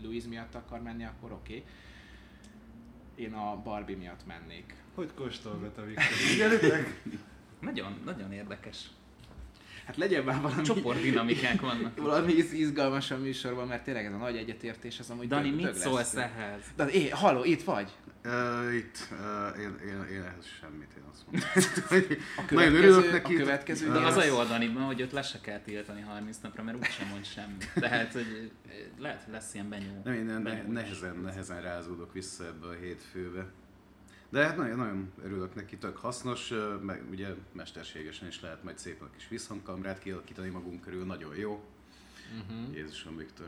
[0.01, 1.55] Louise miatt akar menni, akkor oké.
[1.57, 1.65] Okay.
[3.15, 4.75] Én a Barbie miatt mennék.
[4.95, 6.59] Hogy kóstolgat a Viktor?
[7.59, 8.89] Nagyon, nagyon érdekes.
[9.91, 11.97] Hát legyen már valami, Csoportdinamikák vannak.
[11.97, 15.55] valami iz- izgalmas a műsorban, mert tényleg ez a nagy egyetértés, az amúgy Dani, dög-
[15.55, 15.83] mit dög lesz.
[15.83, 16.61] szólsz ehhez?
[16.75, 17.89] Dani, é, halló, itt vagy?
[18.25, 21.49] Uh, itt, uh, én, én, én ehhez semmit, én azt mondom.
[22.49, 23.35] Nagyon következő, örülök neki.
[23.35, 26.37] a következő De az a jó a Daniban, hogy őt le se kell tiltani 30
[26.43, 27.71] napra, mert úgysem mond semmit.
[27.73, 30.01] Tehát, hogy eh, lehet, hogy lesz ilyen benyó.
[30.03, 33.45] Nem, én ne, nehezen, nehezen rázódok vissza ebbe a hétfőbe.
[34.31, 39.07] De hát nagyon, nagyon örülök neki, tök hasznos, meg ugye mesterségesen is lehet majd szépen
[39.07, 41.63] a kis visszhangkamrát kialakítani magunk körül, nagyon jó.
[42.49, 42.75] Uh-huh.
[42.75, 43.47] Jézusom Viktor.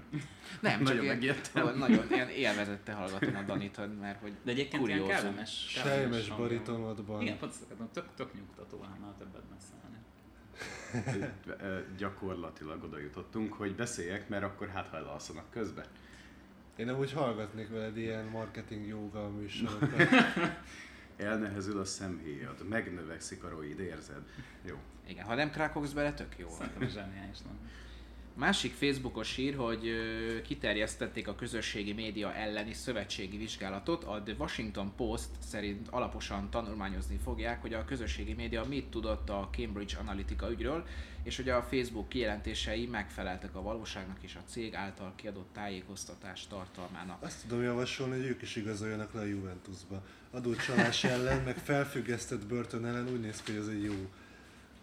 [0.62, 1.66] Nem, csak Nagyon ilyen, megijedtem.
[1.68, 5.24] ó, nagyon ilyen élvezettel hallgatom a Danit, hogy- mert hogy De egyébként ilyen kuriózum.
[5.24, 5.66] kellemes.
[5.70, 6.38] Sejmes hangja van.
[6.38, 7.22] baritonodban.
[7.22, 9.82] Igen, pont ezt akartam, tök, tök nyugtató, annál többet beszélni.
[11.62, 15.86] Ö, Gyakorlatilag oda jutottunk, hogy beszéljek, mert akkor hát ha elalszanak közbe.
[16.76, 20.08] Én amúgy hallgatnék veled ilyen marketing jóga műsorokat.
[21.18, 24.22] Elnehezül a szemhéjad, megnövekszik a roid, érzed?
[24.62, 24.78] Jó.
[25.08, 26.50] igen, ha nem krákogsz bele, tök jó.
[26.50, 27.70] Szerintem zseniális, nem?
[28.36, 29.92] Másik Facebookos hír, hogy
[30.44, 34.04] kiterjesztették a közösségi média elleni szövetségi vizsgálatot.
[34.04, 39.50] A The Washington Post szerint alaposan tanulmányozni fogják, hogy a közösségi média mit tudott a
[39.52, 40.86] Cambridge Analytica ügyről,
[41.24, 47.24] és hogy a Facebook kijelentései megfeleltek a valóságnak és a cég által kiadott tájékoztatás tartalmának.
[47.24, 50.04] Azt tudom javasolni, hogy ők is igazoljanak le a Juventusba.
[50.32, 54.10] Adócsalás ellen, meg felfüggesztett börtön ellen úgy néz ki, hogy ez egy jó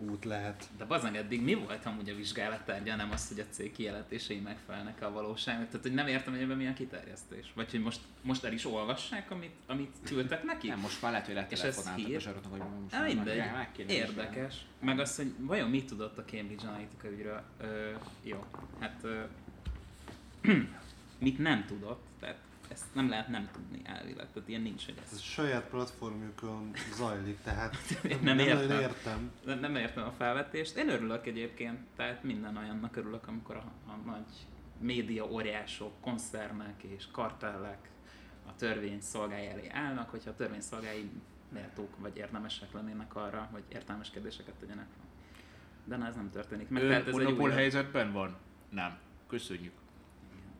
[0.08, 0.64] út lehet.
[0.78, 5.02] De bazeg eddig mi volt amúgy a vizsgálattárgya, nem az, hogy a cég kijelentései megfelelnek
[5.02, 5.66] a valóságnak?
[5.66, 7.52] Tehát, hogy nem értem, hogy ebben milyen kiterjesztés.
[7.54, 10.68] Vagy hogy most, most el is olvassák, amit, amit küldtek neki?
[10.68, 12.20] Nem, most már lehet, hogy És ez letelefonáltak a hír?
[12.20, 13.36] zsaroknak, hogy most már mindegy.
[13.36, 14.20] meg- meg kéne vizsgálni.
[14.30, 14.54] Érdekes.
[14.80, 17.42] Meg az, hogy vajon mit tudott a Cambridge Analytica ügyről?
[17.60, 17.90] Ö,
[18.22, 18.44] jó,
[18.78, 19.20] hát ö,
[21.18, 22.02] mit nem tudott,
[22.70, 25.18] ezt nem lehet nem tudni elvileg, tehát ilyen nincs, hogy Ez ez.
[25.18, 27.76] a saját platformjukon zajlik, tehát
[28.08, 28.80] Én nem, nem értem.
[28.80, 29.30] értem.
[29.44, 30.76] Nem, nem értem a felvetést.
[30.76, 34.46] Én örülök egyébként, tehát minden olyannak örülök, amikor a, a nagy
[34.78, 37.88] média óriások, koncernek és kartellek
[38.46, 41.10] a törvény szolgái elé állnak, hogyha a törvény szolgái
[41.48, 45.06] méltók vagy érdemesek lennének arra, hogy értelmes kérdéseket tegyenek fel.
[45.84, 46.82] De na, ez nem történik meg.
[46.82, 48.36] Ön Tehát ez egy monopól helyzetben van?
[48.68, 48.98] Nem.
[49.26, 49.72] Köszönjük.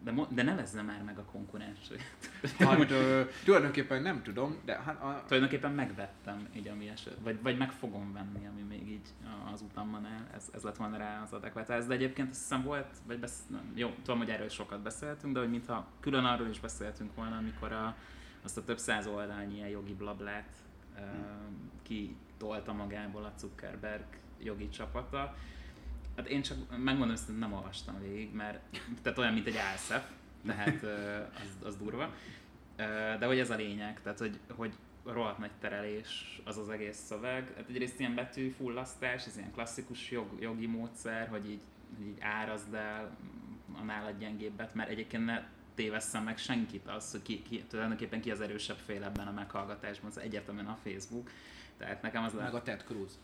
[0.03, 2.03] De, mo- de nevezze már meg a konkurensét.
[2.59, 7.59] Hát ö, tulajdonképpen nem tudom, de hát a, Tulajdonképpen megvettem így ami eset, vagy, vagy
[7.59, 9.09] meg fogom venni, ami még így
[9.53, 11.85] az utamban áll, ez, ez lett volna rá az adekvátás.
[11.85, 13.43] De egyébként azt hiszem volt, vagy besz...
[13.47, 17.37] nem, jó, tudom, hogy erről sokat beszéltünk, de hogy mintha külön arról is beszéltünk volna,
[17.37, 17.97] amikor a,
[18.43, 20.53] azt a több száz oldalnyi ilyen jogi blablát
[20.97, 21.05] uh,
[21.83, 24.05] kitolta magából a Zuckerberg
[24.39, 25.35] jogi csapata.
[26.17, 28.61] Hát én csak megmondom, hogy nem olvastam végig, mert
[29.03, 30.05] tehát olyan, mint egy álszef,
[30.47, 30.83] tehát
[31.35, 32.15] az, az durva.
[33.19, 34.73] De hogy ez a lényeg, tehát hogy, hogy
[35.05, 37.53] rohadt nagy terelés az az egész szöveg.
[37.57, 41.61] Hát egyrészt ilyen betűfullasztás, ez ilyen klasszikus jog, jogi módszer, hogy így,
[41.97, 43.17] hogy így árazd el
[43.73, 48.31] a nálad gyengébbet, mert egyébként ne tévesszem meg senkit az, hogy ki, ki, tulajdonképpen ki
[48.31, 51.31] az erősebb fél ebben a meghallgatásban, az egyértelműen a Facebook.
[51.77, 53.19] Tehát nekem az meg a Ted Cruz.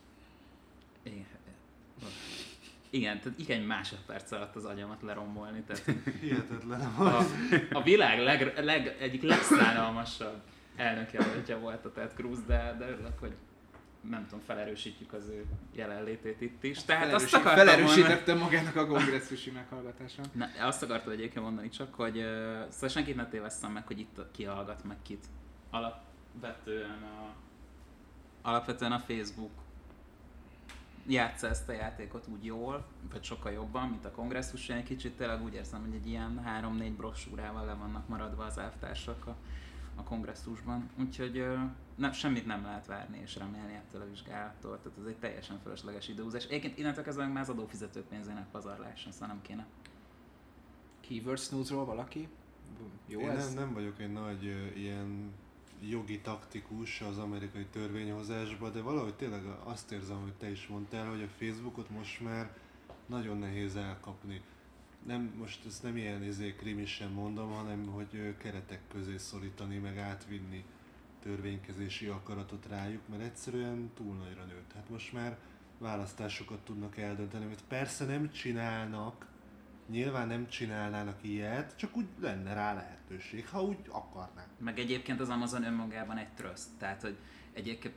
[1.02, 1.26] igen.
[2.96, 5.62] Igen, tehát igen, másodperc alatt az agyamat lerombolni.
[5.66, 5.84] Tehát
[6.20, 6.80] Hihetetlen.
[6.80, 7.18] a,
[7.72, 10.40] a világ leg, leg, egyik legszánalmasabb
[10.76, 13.34] elnökjelöltje volt a Ted Cruz, de, de örülök, hogy
[14.10, 16.84] nem tudom, felerősítjük az ő jelenlétét itt is.
[16.84, 20.24] Tehát azt Felerősít- akartam volna, Felerősítette magának a kongresszusi meghallgatáson.
[20.32, 22.24] Na, azt akartam egyébként mondani csak, hogy uh,
[22.68, 25.24] szóval senkit ne tévesszem meg, hogy itt ki hallgat meg kit.
[25.70, 27.34] Alapvetően a,
[28.48, 29.50] alapvetően a Facebook
[31.08, 34.68] játsza ezt a játékot úgy jól, vagy sokkal jobban, mint a kongresszus.
[34.68, 38.58] Én egy kicsit tényleg úgy érzem, hogy egy ilyen 3-4 brossúrával le vannak maradva az
[38.58, 39.36] elvtársak a,
[39.94, 40.90] a kongresszusban.
[40.98, 41.46] Úgyhogy
[41.94, 44.78] nem, semmit nem lehet várni és remélni ettől a vizsgálattól.
[44.82, 46.44] Tehát ez egy teljesen fölösleges időhúzás.
[46.44, 49.66] Egyébként innentől kezdve már az adófizetők pénzének pazarlása, szóval nem kéne.
[51.00, 52.28] Keyword snooze-ról valaki?
[53.06, 53.54] Jó Én ez?
[53.54, 54.44] nem, nem vagyok egy nagy
[54.76, 55.32] ilyen
[55.80, 61.22] jogi taktikus az amerikai törvényhozásban, de valahogy tényleg azt érzem, hogy te is mondtál, hogy
[61.22, 62.56] a Facebookot most már
[63.06, 64.40] nagyon nehéz elkapni.
[65.06, 70.64] Nem, most ezt nem ilyen izé, krimisen mondom, hanem hogy keretek közé szorítani, meg átvinni
[71.22, 74.72] törvénykezési akaratot rájuk, mert egyszerűen túl nagyra nőtt.
[74.74, 75.38] Hát most már
[75.78, 79.26] választásokat tudnak eldönteni, amit persze nem csinálnak,
[79.88, 84.48] nyilván nem csinálnának ilyet, csak úgy lenne rá lehetőség, ha úgy akarnák.
[84.58, 87.16] Meg egyébként az Amazon önmagában egy tröszt, tehát hogy
[87.52, 87.94] egyébként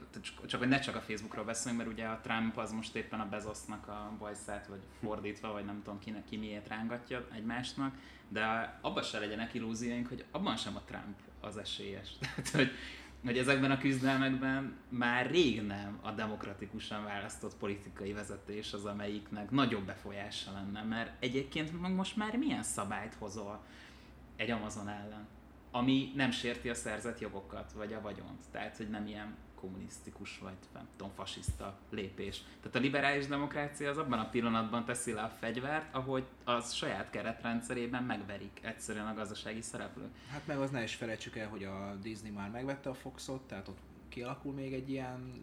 [0.48, 3.30] csak- hogy ne csak a Facebookról beszélünk, mert ugye a Trump az most éppen a
[3.30, 7.96] Bezosnak a bajszát, vagy fordítva, vagy nem tudom kinek ki miért rángatja egymásnak,
[8.28, 12.10] de abban se legyenek illúzióink, hogy abban sem a Trump az esélyes.
[12.20, 12.72] Tehát, hogy,
[13.26, 19.86] hogy ezekben a küzdelmekben már rég nem a demokratikusan választott politikai vezetés az, amelyiknek nagyobb
[19.86, 23.64] befolyása lenne, mert egyébként most már milyen szabályt hozol
[24.36, 25.28] egy Amazon ellen,
[25.72, 28.44] ami nem sérti a szerzett jogokat, vagy a vagyont.
[28.52, 32.44] Tehát, hogy nem ilyen kommunisztikus, vagy nem tudom, fasiszta lépés.
[32.62, 37.10] Tehát a liberális demokrácia az abban a pillanatban teszi le a fegyvert, ahogy az saját
[37.10, 40.10] keretrendszerében megverik egyszerűen a gazdasági szereplők.
[40.32, 43.68] Hát meg az ne is felejtsük el, hogy a Disney már megvette a Foxot, tehát
[43.68, 43.78] ott
[44.10, 45.34] kialakul még egy ilyen...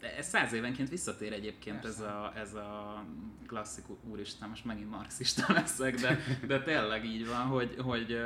[0.00, 3.04] De ez száz évenként visszatér egyébként ez a, ez a
[3.46, 8.20] klasszikus, úristen, most megint marxista leszek, de, de tényleg így van, hogy, hogy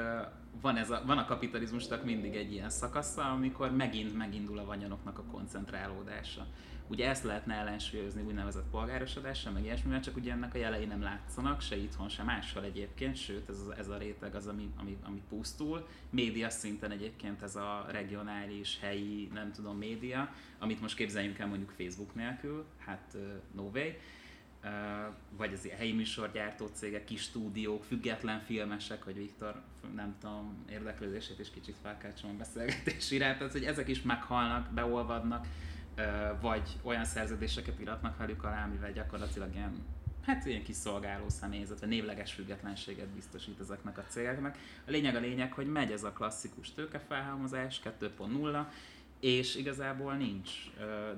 [0.61, 5.19] van, ez a, van a kapitalizmusnak mindig egy ilyen szakasza, amikor megint megindul a vagyonoknak
[5.19, 6.47] a koncentrálódása.
[6.87, 11.61] Ugye ezt lehetne ellensúlyozni úgynevezett polgárosodással, meg ilyesmivel, csak ugye ennek a jelei nem látszanak,
[11.61, 15.89] se itthon, se máshol egyébként, sőt ez, ez a réteg az, ami, ami, ami pusztul.
[16.11, 21.71] Média szinten egyébként ez a regionális, helyi, nem tudom, média, amit most képzeljünk el mondjuk
[21.71, 23.17] Facebook nélkül, hát
[23.55, 23.89] no way.
[25.37, 29.63] Vagy az helyi műsorgyártó cégek, kis stúdiók, független filmesek, hogy Viktor,
[29.95, 35.47] nem tudom, érdeklődését is kicsit felkeltsom a beszélgetés iránt, tehát hogy ezek is meghalnak, beolvadnak,
[36.41, 39.85] vagy olyan szerződéseket iratnak velük alá, amivel gyakorlatilag ilyen
[40.27, 44.59] hát ilyen kis szolgáló személyzet, vagy névleges függetlenséget biztosít ezeknek a cégeknek.
[44.87, 48.65] A lényeg a lényeg, hogy megy ez a klasszikus tőkefelhalmozás 2.0,
[49.25, 50.51] és igazából nincs,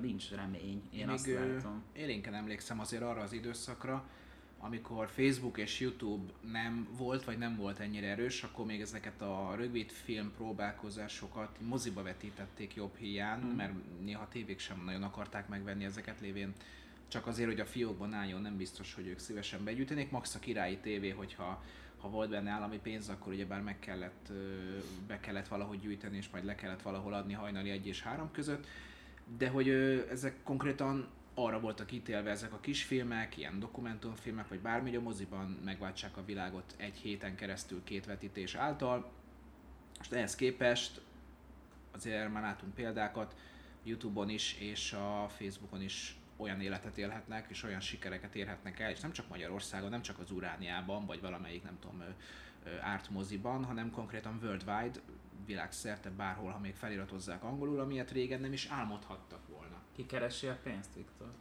[0.01, 1.83] nincs remény, én, Én azt ö, látom.
[1.93, 4.09] Élénken emlékszem azért arra az időszakra,
[4.59, 9.53] amikor Facebook és YouTube nem volt, vagy nem volt ennyire erős, akkor még ezeket a
[9.57, 13.55] rövid film próbálkozásokat moziba vetítették jobb hiány, Mm.
[13.55, 16.53] mert néha tévék sem nagyon akarták megvenni ezeket lévén.
[17.07, 20.11] Csak azért, hogy a fiókban álljon, nem biztos, hogy ők szívesen begyűjtenék.
[20.11, 21.63] Max a királyi tévé, hogyha
[21.97, 24.31] ha volt benne állami pénz, akkor ugyebár meg kellett,
[25.07, 28.67] be kellett valahogy gyűjteni, és majd le kellett valahol adni hajnali egy és három között.
[29.37, 29.69] De hogy
[30.09, 35.59] ezek konkrétan arra voltak ítélve ezek a kisfilmek, ilyen dokumentumfilmek, vagy bármi, hogy a moziban
[35.65, 39.11] megváltsák a világot egy héten keresztül két vetítés által.
[39.97, 41.01] Most ehhez képest
[41.91, 43.35] azért már látunk példákat,
[43.83, 48.99] Youtube-on is és a Facebookon is olyan életet élhetnek, és olyan sikereket érhetnek el, és
[48.99, 52.03] nem csak Magyarországon, nem csak az Urániában, vagy valamelyik, nem tudom,
[52.81, 54.99] ártmoziban, hanem konkrétan worldwide,
[55.45, 59.75] világszerte bárhol, ha még feliratozzák angolul, amilyet régen nem is álmodhattak volna.
[59.95, 61.31] Ki keresi a pénzt, Viktor?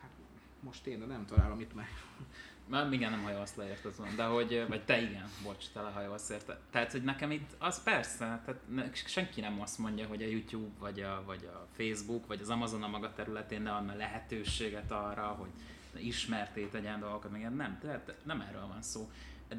[0.00, 0.10] Hát
[0.60, 1.88] most én, de nem találom itt meg.
[2.66, 6.58] Már igen, nem hajolsz le érted, de hogy, vagy te igen, bocs, te lehajolsz érte.
[6.70, 10.78] Tehát, hogy nekem itt, az persze, tehát ne, senki nem azt mondja, hogy a YouTube,
[10.78, 15.26] vagy a, vagy a Facebook, vagy az Amazon a maga területén ne adna lehetőséget arra,
[15.26, 15.50] hogy
[16.04, 19.10] ismerté tegyen dolgokat, meg nem, tehát nem erről van szó,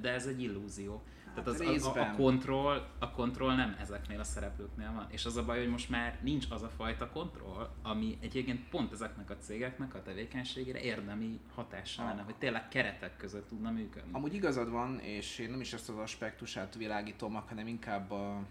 [0.01, 1.03] de ez egy illúzió.
[1.33, 5.07] Tehát az, a, a, a, kontroll, a kontroll nem ezeknél a szereplőknél van.
[5.09, 8.91] És az a baj, hogy most már nincs az a fajta kontroll, ami egyébként pont
[8.91, 14.09] ezeknek a cégeknek a tevékenységére érdemi hatása lenne, hogy tényleg keretek között tudna működni.
[14.11, 18.41] Amúgy igazad van, és én nem is ezt az aspektusát világítom, hanem inkább a,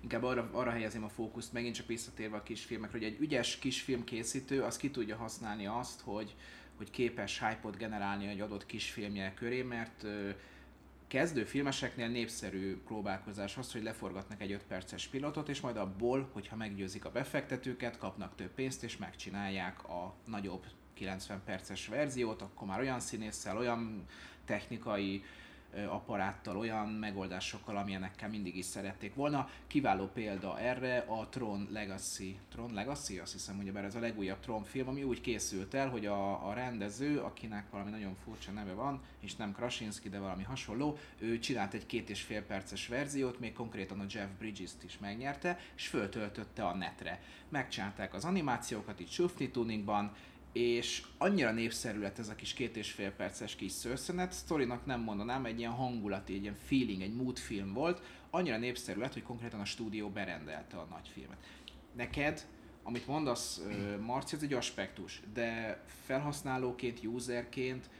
[0.00, 4.62] inkább arra, arra helyezem a fókuszt, megint csak visszatérve a kisfilmekre, hogy egy ügyes kisfilmkészítő
[4.62, 6.34] az ki tudja használni azt, hogy,
[6.76, 10.06] hogy képes hype generálni egy adott kisfilmje köré, mert
[11.10, 16.56] kezdő filmeseknél népszerű próbálkozás az, hogy leforgatnak egy 5 perces pilotot, és majd abból, hogyha
[16.56, 22.80] meggyőzik a befektetőket, kapnak több pénzt, és megcsinálják a nagyobb 90 perces verziót, akkor már
[22.80, 24.04] olyan színésszel, olyan
[24.44, 25.24] technikai
[25.88, 29.48] apparáttal, olyan megoldásokkal, amilyenekkel mindig is szerették volna.
[29.66, 34.64] Kiváló példa erre a Tron Legacy, Tron Legacy, azt hiszem, hogy ez a legújabb Tron
[34.64, 39.00] film, ami úgy készült el, hogy a, a rendező, akinek valami nagyon furcsa neve van,
[39.20, 43.52] és nem Krasinski, de valami hasonló, ő csinált egy két és fél perces verziót, még
[43.52, 47.22] konkrétan a Jeff Bridges-t is megnyerte, és föltöltötte a netre.
[47.48, 50.12] Megcsinálták az animációkat itt Swiftly Tuningban,
[50.52, 55.00] és annyira népszerű lett ez a kis két és fél perces kis szőrszenet, sztorinak nem
[55.00, 59.22] mondanám, egy ilyen hangulati, egy ilyen feeling, egy mood film volt, annyira népszerű lett, hogy
[59.22, 61.38] konkrétan a stúdió berendelte a nagy filmet.
[61.92, 62.46] Neked,
[62.82, 63.60] amit mondasz,
[64.00, 67.90] Marci, ez egy aspektus, de felhasználóként, userként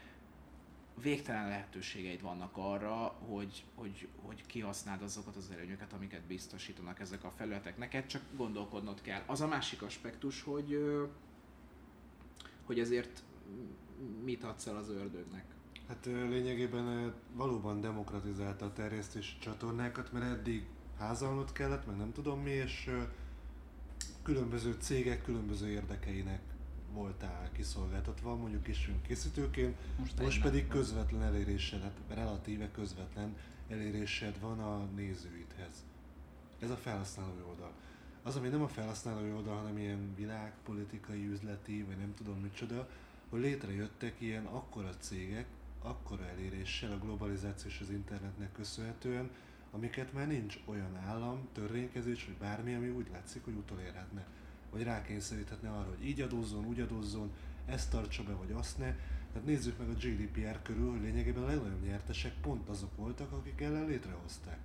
[1.02, 2.94] végtelen lehetőségeid vannak arra,
[3.28, 7.78] hogy, hogy, hogy kihasználd azokat az előnyöket, amiket biztosítanak ezek a felületek.
[7.78, 9.22] Neked csak gondolkodnod kell.
[9.26, 10.78] Az a másik aspektus, hogy
[12.70, 13.22] hogy ezért
[14.24, 15.44] mit adsz el az ördögnek?
[15.88, 20.66] Hát lényegében valóban demokratizálta a terjesztési csatornákat, mert eddig
[20.98, 22.90] házalnod kellett, meg nem tudom mi, és
[24.22, 26.40] különböző cégek különböző érdekeinek
[26.92, 33.36] voltál kiszolgáltatva, mondjuk is készítőként, most, most pedig közvetlen elérésed, hát relatíve közvetlen
[33.68, 35.84] elérésed van a nézőidhez.
[36.58, 37.72] Ez a felhasználói oldal.
[38.22, 42.88] Az, ami nem a felhasználói oldal, hanem ilyen világpolitikai, üzleti, vagy nem tudom micsoda,
[43.28, 45.46] hogy létrejöttek ilyen akkora cégek,
[45.82, 49.30] akkora eléréssel a globalizáció és az internetnek köszönhetően,
[49.70, 54.26] amiket már nincs olyan állam, törvénykezés, vagy bármi, ami úgy látszik, hogy utolérhetne.
[54.70, 57.32] Vagy rákényszeríthetne arra, hogy így adózzon, úgy adózzon,
[57.66, 58.94] ezt tartsa be, vagy azt ne.
[59.32, 63.60] Tehát nézzük meg a GDPR körül, hogy lényegében a legnagyobb nyertesek pont azok voltak, akik
[63.60, 64.58] ellen létrehozták.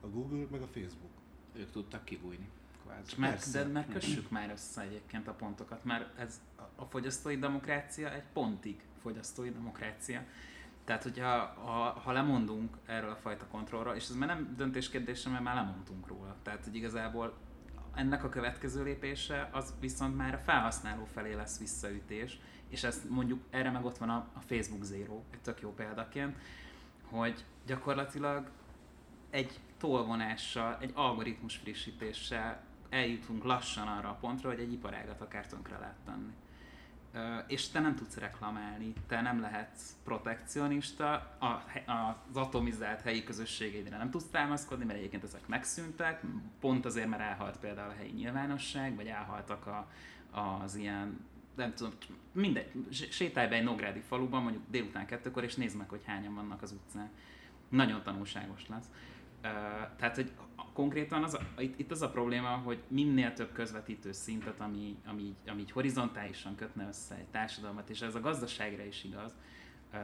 [0.00, 1.12] A Google meg a Facebook.
[1.52, 2.48] Ők tudtak kibújni
[2.84, 3.14] kvázi.
[3.16, 6.40] Meg, de megkössük már össze egyébként a pontokat, mert ez
[6.76, 10.22] a fogyasztói demokrácia egy pontig fogyasztói demokrácia.
[10.84, 15.42] Tehát, hogyha ha, ha lemondunk erről a fajta kontrollról, és ez már nem döntéskérdése, mert
[15.42, 16.36] már lemondtunk róla.
[16.42, 17.34] Tehát, hogy igazából
[17.94, 23.42] ennek a következő lépése az viszont már a felhasználó felé lesz visszaütés, és ezt mondjuk
[23.50, 26.36] erre meg ott van a, a Facebook Zero, egy tök jó példaként,
[27.02, 28.50] hogy gyakorlatilag
[29.30, 32.62] egy tolvonással, egy algoritmus frissítéssel
[32.94, 36.32] eljutunk lassan arra a pontra, hogy egy iparágat akár tönkre lehet tenni.
[37.46, 41.36] És te nem tudsz reklamálni, te nem lehetsz protekcionista,
[41.86, 46.22] az atomizált helyi közösségeidre nem tudsz támaszkodni, mert egyébként ezek megszűntek,
[46.60, 49.88] pont azért, mert elhalt például a helyi nyilvánosság, vagy elhaltak a,
[50.64, 51.92] az ilyen nem tudom,
[52.32, 56.62] mindegy, sétálj be egy Nográdi faluban, mondjuk délután kettőkor, és nézd meg, hogy hányan vannak
[56.62, 57.10] az utcán.
[57.68, 58.86] Nagyon tanulságos lesz.
[59.96, 60.30] Tehát, hogy
[60.72, 65.34] konkrétan az a, itt, itt az a probléma, hogy minél több közvetítő szintet, ami, ami,
[65.46, 69.34] ami így horizontálisan kötne össze egy társadalmat, és ez a gazdaságra is igaz,
[69.92, 70.00] uh,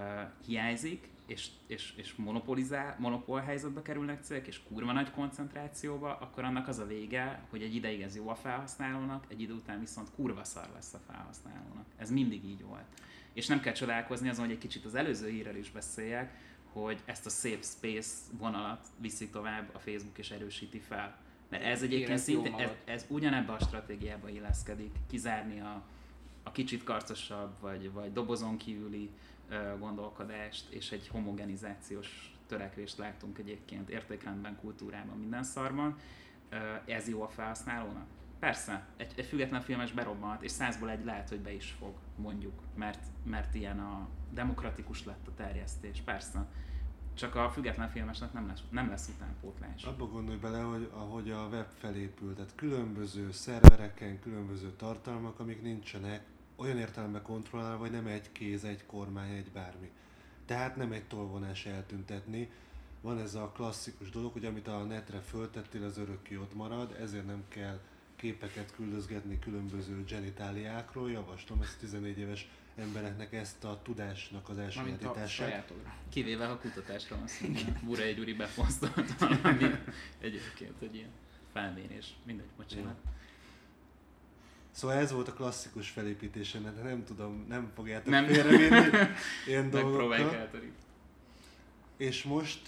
[0.47, 6.69] hiányzik, és, és, és monopolizál, monopól helyzetbe kerülnek cégek, és kurva nagy koncentrációba, akkor annak
[6.69, 10.45] az a vége, hogy egy ideig ez jó a felhasználónak, egy idő után viszont kurva
[10.45, 11.87] szar lesz a felhasználónak.
[11.97, 12.87] Ez mindig így volt.
[13.33, 16.35] És nem kell csodálkozni azon, hogy egy kicsit az előző hírrel is beszéljek,
[16.73, 21.19] hogy ezt a safe space vonalat viszi tovább a Facebook és erősíti fel.
[21.49, 25.83] Mert ez egyébként szinte, ez, ez ugyanebbe a stratégiába illeszkedik, kizárni a,
[26.43, 29.11] a kicsit karcosabb, vagy, vagy dobozon kívüli
[29.79, 35.99] gondolkodást, és egy homogenizációs törekvést látunk egyébként értékrendben, kultúrában, minden szarban.
[36.85, 38.07] Ez jó a felhasználónak?
[38.41, 42.61] Persze, egy, egy független filmes berobbant, és százból egy lehet, hogy be is fog, mondjuk,
[42.75, 46.47] mert, mert ilyen a demokratikus lett a terjesztés, persze.
[47.15, 49.85] Csak a független filmesnek nem lesz, nem lesz utánpótlás.
[49.85, 56.25] Abba gondolj bele, hogy ahogy a web felépült, tehát különböző szervereken, különböző tartalmak, amik nincsenek
[56.57, 59.91] olyan értelemben kontrollálva, hogy nem egy kéz, egy kormány, egy bármi.
[60.45, 62.51] Tehát nem egy tolvonás eltüntetni.
[63.01, 67.27] Van ez a klasszikus dolog, hogy amit a netre föltettél, az örökké ott marad, ezért
[67.27, 67.81] nem kell
[68.21, 71.11] képeket küldözgetni különböző genitáliákról.
[71.11, 75.73] Javaslom ezt 14 éves embereknek ezt a tudásnak az elsajátítását.
[76.09, 77.47] Kivéve a kutatásra van szó.
[77.83, 79.65] Bura egy úri befosztolt valami
[80.19, 81.11] egyébként egy ilyen
[81.53, 82.15] felmérés.
[82.25, 82.97] Mindegy, bocsánat.
[84.71, 88.27] Szóval ez volt a klasszikus felépítése, de nem tudom, nem fogjátok nem.
[88.27, 88.89] félrevinni
[89.47, 90.51] ilyen dolgokkal.
[91.97, 92.61] És most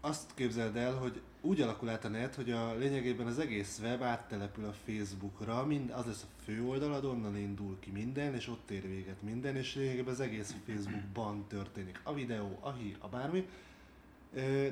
[0.00, 4.02] azt képzeld el, hogy úgy alakul át a net, hogy a lényegében az egész web
[4.02, 8.70] áttelepül a Facebookra, mind, az lesz a fő oldalad, onnan indul ki minden, és ott
[8.70, 12.00] ér véget minden, és lényegében az egész Facebookban történik.
[12.02, 13.48] A videó, a hír, a bármi,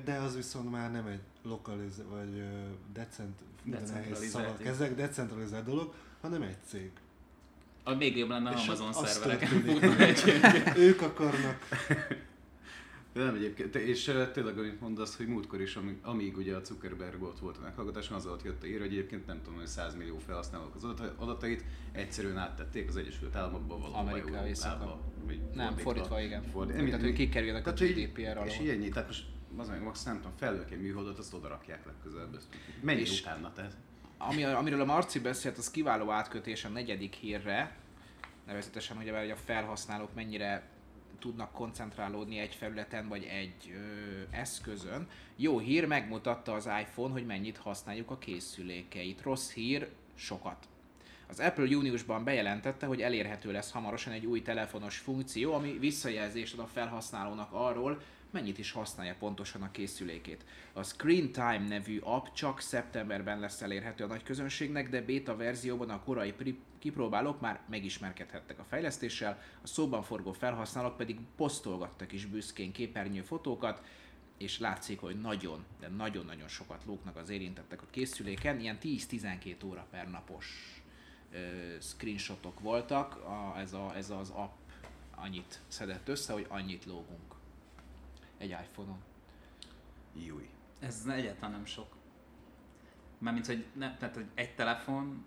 [0.05, 2.45] de az viszont már nem egy lokaliz vagy
[2.93, 6.91] decent, decentralizált, ezek decentralizált dolog, hanem egy cég.
[7.85, 9.69] A még jobb lenne Amazon szervereken
[10.77, 11.69] Ők akarnak
[13.13, 17.39] nem egyébként, és tényleg amit mondasz, hogy múltkor is, amíg, amíg ugye a Zuckerberg ott
[17.39, 20.19] volt a meghallgatáson, az alatt jött a ír, hogy egyébként nem tudom, hogy 100 millió
[20.19, 20.85] felhasználók az
[21.17, 25.01] adatait egyszerűen áttették az Egyesült Államokba, valahol Amerika Európába.
[25.55, 26.43] Nem, fordítva, igen.
[26.43, 26.85] Fordítva.
[26.85, 28.47] Tehát, hogy kikerülnek a GDPR alól.
[28.47, 29.25] És így ennyi, tehát most
[29.57, 32.39] az meg max nem tudom, felülök egy műholdat, azt oda rakják legközelebb.
[32.81, 33.77] Mennyi és utána, tehát?
[34.19, 37.77] Ami, amiről a Marci beszélt, az kiváló átkötés a negyedik hírre,
[38.47, 40.69] nevezetesen ugye, hogy a felhasználók mennyire
[41.21, 45.09] tudnak koncentrálódni egy felületen vagy egy ö, eszközön.
[45.37, 49.23] Jó hír, megmutatta az iPhone, hogy mennyit használjuk a készülékeit.
[49.23, 50.69] Rossz hír, sokat.
[51.29, 56.61] Az Apple júniusban bejelentette, hogy elérhető lesz hamarosan egy új telefonos funkció, ami visszajelzést ad
[56.61, 58.03] a felhasználónak arról,
[58.33, 60.45] mennyit is használja pontosan a készülékét.
[60.73, 65.91] A Screen Time nevű app csak szeptemberben lesz elérhető a nagy közönségnek, de beta verzióban
[65.91, 66.35] a korai
[66.79, 73.83] kipróbálók már megismerkedhettek a fejlesztéssel, a szóban forgó felhasználók pedig posztolgattak is büszkén képernyő fotókat,
[74.39, 79.87] és látszik, hogy nagyon, de nagyon-nagyon sokat lóknak az érintettek a készüléken, ilyen 10-12 óra
[79.91, 80.81] per napos
[81.33, 81.39] ö,
[81.81, 84.53] screenshotok voltak, a, ez, a, ez az app
[85.15, 87.35] annyit szedett össze, hogy annyit lógunk
[88.41, 88.99] egy iPhone-on.
[90.15, 90.49] Júj.
[90.81, 91.97] Ez egyáltalán nem sok.
[93.19, 95.25] Mármint, hogy, ne, tehát, hogy egy telefon,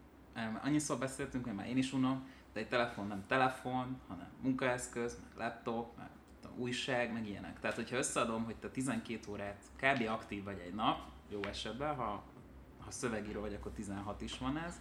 [0.63, 5.37] annyiszor beszéltünk, hogy már én is unom, de egy telefon nem telefon, hanem munkaeszköz, meg
[5.37, 6.09] laptop, meg
[6.55, 7.59] újság, meg ilyenek.
[7.59, 10.07] Tehát, hogyha összeadom, hogy te 12 órát kb.
[10.07, 10.99] aktív vagy egy nap,
[11.29, 12.23] jó esetben, ha,
[12.79, 14.79] ha szövegíró vagy, akkor 16 is van ez,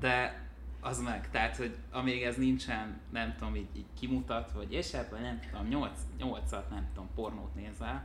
[0.00, 0.48] de
[0.80, 5.10] az meg, tehát, hogy amíg ez nincsen, nem tudom, így, így kimutat, vagy és hát,
[5.10, 8.04] vagy nem tudom, 8, 8 nem tudom, pornót nézel,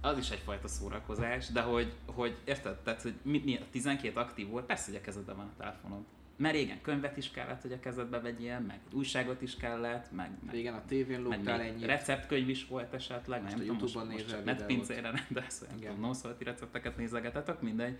[0.00, 4.48] az is egyfajta szórakozás, de hogy, hogy érted, tehát, hogy mi, mi a 12 aktív
[4.48, 6.04] volt, persze, hogy a kezedben van a telefonod.
[6.36, 10.54] Mert régen könyvet is kellett, hogy a kezedbe vegyél, meg újságot is kellett, meg, meg
[10.54, 11.86] régen a tévén lógtál ennyi.
[11.86, 16.96] Receptkönyv is volt esetleg, most nem tudom, most, most netpincére rendelsz, nem tudom, nószolati recepteket
[16.96, 17.98] nézegetetek, mindegy.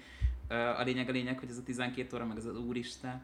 [0.48, 3.22] A lényeg a lényeg, hogy ez a 12 óra, meg ez az úristen,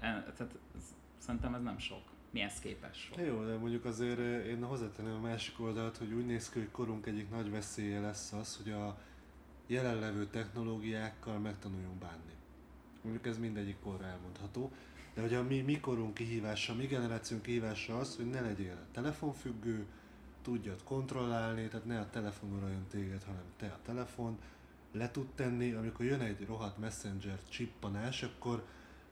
[0.00, 0.82] tehát ez,
[1.18, 2.02] szerintem ez nem sok.
[2.30, 3.26] Mihez képes sok.
[3.26, 7.06] Jó, de mondjuk azért én hozzátenném a másik oldalt, hogy úgy néz ki, hogy korunk
[7.06, 8.98] egyik nagy veszélye lesz az, hogy a
[9.66, 12.32] jelenlevő technológiákkal megtanuljunk bánni.
[13.02, 14.72] Mondjuk ez mindegyik korra elmondható.
[15.14, 19.86] De hogy a mi, mi korunk kihívása, mi generációnk kihívása az, hogy ne legyél telefonfüggő,
[20.42, 24.38] tudjad kontrollálni, tehát ne a telefon uraljon téged, hanem te a telefon,
[24.92, 28.64] le tud tenni, amikor jön egy rohadt messenger csippanás, akkor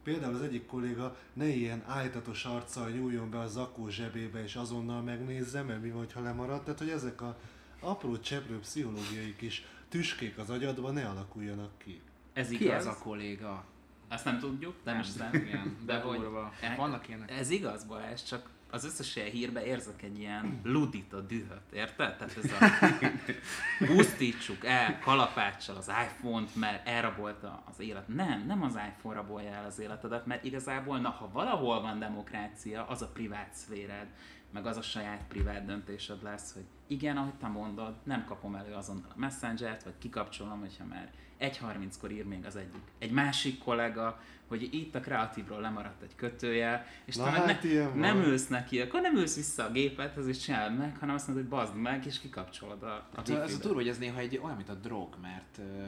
[0.06, 5.02] Például az egyik kolléga ne ilyen ájtatos arccal nyúljon be a zakó zsebébe és azonnal
[5.02, 6.62] megnézze, mert mi vagy, ha lemarad.
[6.62, 7.36] Tehát, hogy ezek a
[7.80, 12.00] apró cseprő pszichológiai kis tüskék az agyadban ne alakuljanak ki.
[12.32, 12.66] Ez igaz?
[12.66, 13.64] Ki ez a kolléga?
[14.08, 16.20] Ezt nem tudjuk, nem, nem, nem igen, de, de hogy
[16.60, 17.30] e, vannak ilyenek.
[17.30, 22.16] Ez igaz, Balázs, csak az összes ilyen hírbe érzek egy ilyen ludit a dühöt, érted?
[22.16, 22.86] Tehát ez a
[23.94, 28.08] pusztítsuk el kalapáccsal az iPhone-t, mert elrabolta az élet.
[28.08, 32.86] Nem, nem az iPhone rabolja el az életedet, mert igazából, na, ha valahol van demokrácia,
[32.86, 34.06] az a privát szféred.
[34.50, 38.72] meg az a saját privát döntésed lesz, hogy igen, ahogy te mondod, nem kapom elő
[38.72, 41.10] azonnal a messengert, vagy kikapcsolom, hogyha már
[41.40, 42.82] 1.30-kor ír még az egyik.
[42.98, 47.64] Egy másik kollega, hogy itt a kreatívról lemaradt egy kötője, és Na te meg hát
[47.64, 47.98] ilyen van.
[47.98, 51.44] nem ülsz neki, akkor nem ülsz vissza a gépethez, és csinálod meg, hanem azt mondod,
[51.44, 54.40] hogy bazd meg, és kikapcsolod a, a Hát ez a durva, hogy ez néha egy
[54.42, 55.84] olyan, mint a drog, mert ö,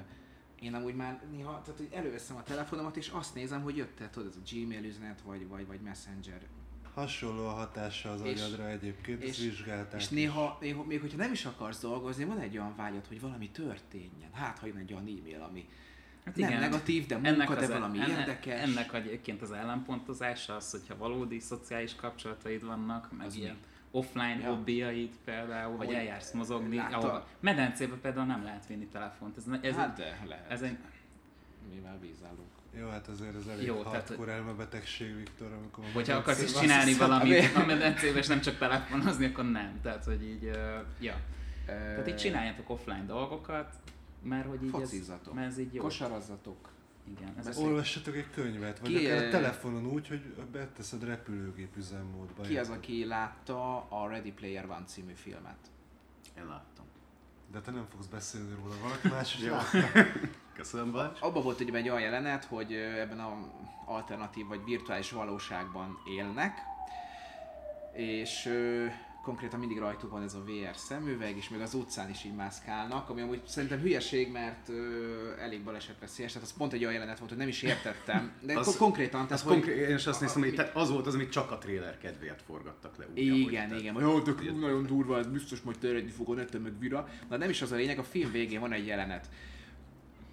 [0.61, 4.29] én amúgy már néha, tehát hogy előveszem a telefonomat, és azt nézem, hogy jött-e, tudod,
[4.29, 6.41] ez a Gmail üzenet, vagy, vagy, vagy Messenger.
[6.99, 11.17] Hasonló a hatása az És- agyadra egyébként, ezt és- vizsgálták És néha, néha, még hogyha
[11.17, 14.31] nem is akarsz dolgozni, van egy olyan vágyad, hogy valami történjen.
[14.33, 15.69] Hát, ha jön egy olyan e-mail, ami
[16.25, 16.61] Hát nem igen.
[16.61, 18.61] negatív, de munka, de az- valami enne- érdekes.
[18.61, 23.61] Ennek egyébként az ellenpontozása az, hogyha valódi szociális kapcsolataid vannak, meg Az ilyen mi?
[23.91, 24.49] offline Ja.
[24.49, 29.37] hobbiaid például, vagy Hogy eljársz mozogni, látta- ahol medencébe például nem lehet vinni telefont.
[29.37, 30.51] Ez, ez, hát egy, de lehet.
[30.51, 30.77] ez egy,
[31.75, 32.49] Mivel vízállunk.
[32.81, 35.85] Jó, hát azért ez elég Jó, tehát- elmebetegség, Viktor, amikor...
[35.85, 39.81] a hogyha akarsz is csinálni valamit hiszem, a medencébe, és nem csak telefonozni, akkor nem.
[39.83, 41.21] Tehát, hogy így, uh, ja.
[41.67, 43.75] Tehát így csináljátok offline dolgokat,
[44.23, 45.35] mert hogy így ez, Focizzatok.
[45.35, 45.83] mert ez így jó.
[45.83, 46.69] Kosarazzatok.
[47.17, 47.59] Igen, ez.
[47.59, 50.21] Olvassatok egy könyvet, vagy Ki, akár a telefonon úgy, hogy
[50.53, 52.43] beteszed repülőgép üzemmódba.
[52.43, 55.59] Ki az, aki látta a Ready Player One című filmet?
[56.39, 56.78] Én láttam.
[57.53, 59.55] De te nem fogsz beszélni róla, valaki más is Jó.
[60.59, 61.21] Köszönöm, Balázs.
[61.21, 63.37] Abban volt ugye egy olyan jelenet, hogy ebben a
[63.87, 66.59] alternatív vagy virtuális valóságban élnek,
[67.93, 68.49] és
[69.29, 73.09] konkrétan mindig rajtuk van ez a VR szemüveg, és még az utcán is így mászkálnak,
[73.09, 77.31] ami amúgy szerintem hülyeség, mert ö, elég balesetveszélyes, tehát az pont egy olyan jelenet volt,
[77.31, 79.53] hogy nem is értettem, de Az- konkrétan, tehát Az hogy...
[79.53, 81.99] konkrét, én is azt a- néztem, hogy tehát az volt az, amit csak a trailer
[81.99, 83.07] kedvéért forgattak le.
[83.11, 86.79] Úgy, Igen, igen, jó, de nagyon durva, ez biztos majd terjedni fog a neten meg
[86.79, 87.09] vira.
[87.29, 89.29] Na nem is az a lényeg, a film végén van egy jelenet.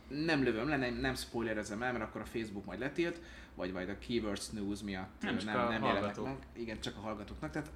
[0.08, 3.22] Nem lövöm le, nem, nem spoilerezem el, mert akkor a Facebook majd letilt,
[3.56, 6.36] vagy majd a Keywords News miatt Nem nem, nem jelennek meg.
[6.54, 7.52] Igen, csak a hallgatóknak.
[7.52, 7.70] Tehát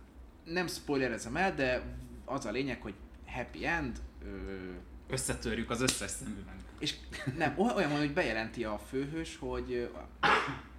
[0.43, 1.81] nem spoilerezem el, de
[2.25, 2.93] az a lényeg, hogy
[3.25, 4.71] happy end, ö,
[5.09, 6.55] Összetörjük az összes szemüveg.
[6.79, 6.95] és
[7.37, 9.91] nem, oly- olyan van, hogy bejelenti a főhős, hogy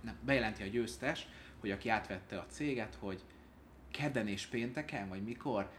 [0.01, 1.27] nem, bejelenti a győztes,
[1.61, 3.21] hogy aki átvette a céget, hogy
[3.91, 5.71] kedden és pénteken, vagy mikor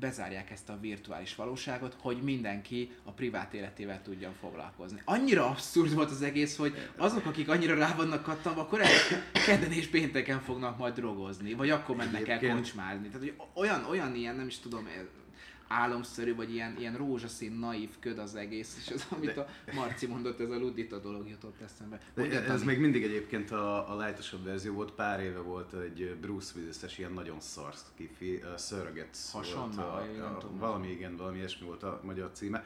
[0.00, 5.00] bezárják ezt a virtuális valóságot, hogy mindenki a privát életével tudjon foglalkozni.
[5.04, 8.90] Annyira abszurd volt az egész, hogy azok, akik annyira rá vannak kattanva, akkor el,
[9.46, 13.06] kedden és pénteken fognak majd drogozni, vagy akkor mennek el koncsmázni.
[13.06, 14.88] Tehát, hogy olyan, olyan ilyen, nem is tudom,
[15.68, 20.40] álomszerű, vagy ilyen, ilyen rózsaszín, naív köd az egész, és az, amit a Marci mondott,
[20.40, 21.96] ez a ludita dolog jutott eszembe.
[22.14, 22.64] De Mondjad, ez Dani.
[22.64, 27.12] még mindig egyébként a, a lightosabb verzió volt, pár éve volt egy Bruce Willis-es ilyen
[27.12, 30.58] nagyon szar kifi, uh, Surrogates Hasonló, volt, a, a, tudom.
[30.58, 32.64] valami igen, valami ilyesmi volt a magyar címe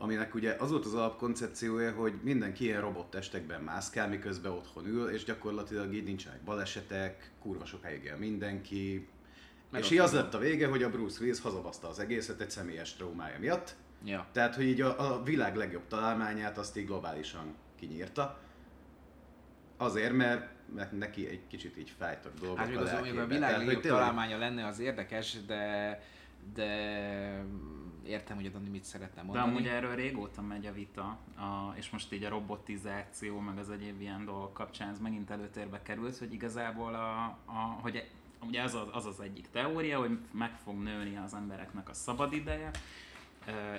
[0.00, 5.24] aminek ugye az volt az alapkoncepciója, hogy mindenki ilyen robottestekben mászkál, miközben otthon ül, és
[5.24, 9.08] gyakorlatilag így nincsenek balesetek, kurva sokáig él mindenki,
[9.70, 12.50] Meg és így az lett a vége, hogy a Bruce Willis hazabaszta az egészet egy
[12.50, 14.26] személyes traumája miatt, Ja.
[14.32, 18.38] tehát, hogy így a, a világ legjobb találmányát azt így globálisan kinyírta.
[19.76, 23.26] Azért, mert, mert neki egy kicsit így fájtak dolgok Hát a még az mondjuk a
[23.26, 26.02] világ Tehát, hogy legjobb találmánya lenne az érdekes, de,
[26.54, 27.44] de
[28.04, 29.48] értem, hogy a Dani mit szeretne De mondani.
[29.50, 34.00] amúgy erről régóta megy a vita, a, és most így a robotizáció, meg az egyéb
[34.00, 38.08] ilyen dolgok kapcsán ez megint előtérbe került, hogy igazából a, a hogy
[38.46, 42.70] ugye az az, az az egyik teória, hogy meg fog nőni az embereknek a szabadideje,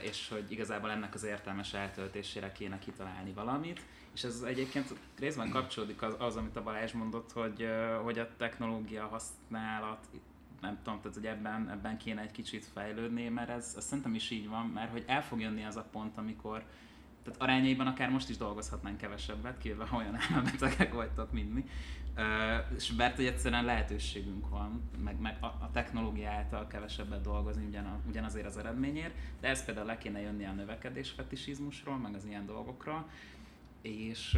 [0.01, 3.81] és hogy igazából ennek az értelmes eltöltésére kéne kitalálni valamit,
[4.13, 7.67] és ez egyébként részben kapcsolódik az, az amit a Balázs mondott, hogy,
[8.03, 10.07] hogy a technológia használat
[10.61, 14.29] nem tudom, tehát hogy ebben, ebben kéne egy kicsit fejlődni, mert ez, ez szerintem is
[14.29, 16.63] így van, mert hogy el fog jönni az a pont, amikor
[17.23, 21.65] tehát arányaiban akár most is dolgozhatnánk kevesebbet, kivéve ha olyan elmebetegek vagytok, mint mi.
[22.75, 28.01] És mert hogy egyszerűen lehetőségünk van, meg, meg a, a technológia által kevesebbet dolgozni ugyan,
[28.07, 32.45] ugyanazért az eredményért, de ez például le kéne jönni a növekedés fetisizmusról, meg az ilyen
[32.45, 33.09] dolgokról,
[33.81, 34.37] és,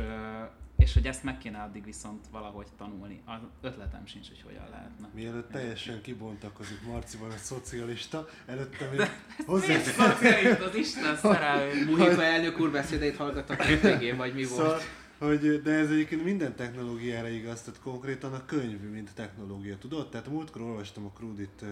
[0.78, 3.22] és hogy ezt meg kéne addig viszont valahogy tanulni.
[3.26, 5.10] Az ötletem sincs, hogy hogyan lehetne.
[5.14, 9.02] Mielőtt teljesen kibontakozik Marciban a szocialista, előtte még
[9.46, 9.68] hozzá...
[9.68, 11.86] Miért szocialista az Isten szerelő?
[11.90, 14.84] Muhika elnök úr beszédeit hallgattak a végén, vagy mi Szóval, volt?
[15.18, 20.10] hogy, de ez egyébként minden technológiára igaz, tehát konkrétan a könyv, mint technológia, tudod?
[20.10, 21.70] Tehát múltkor olvastam a Krudit uh,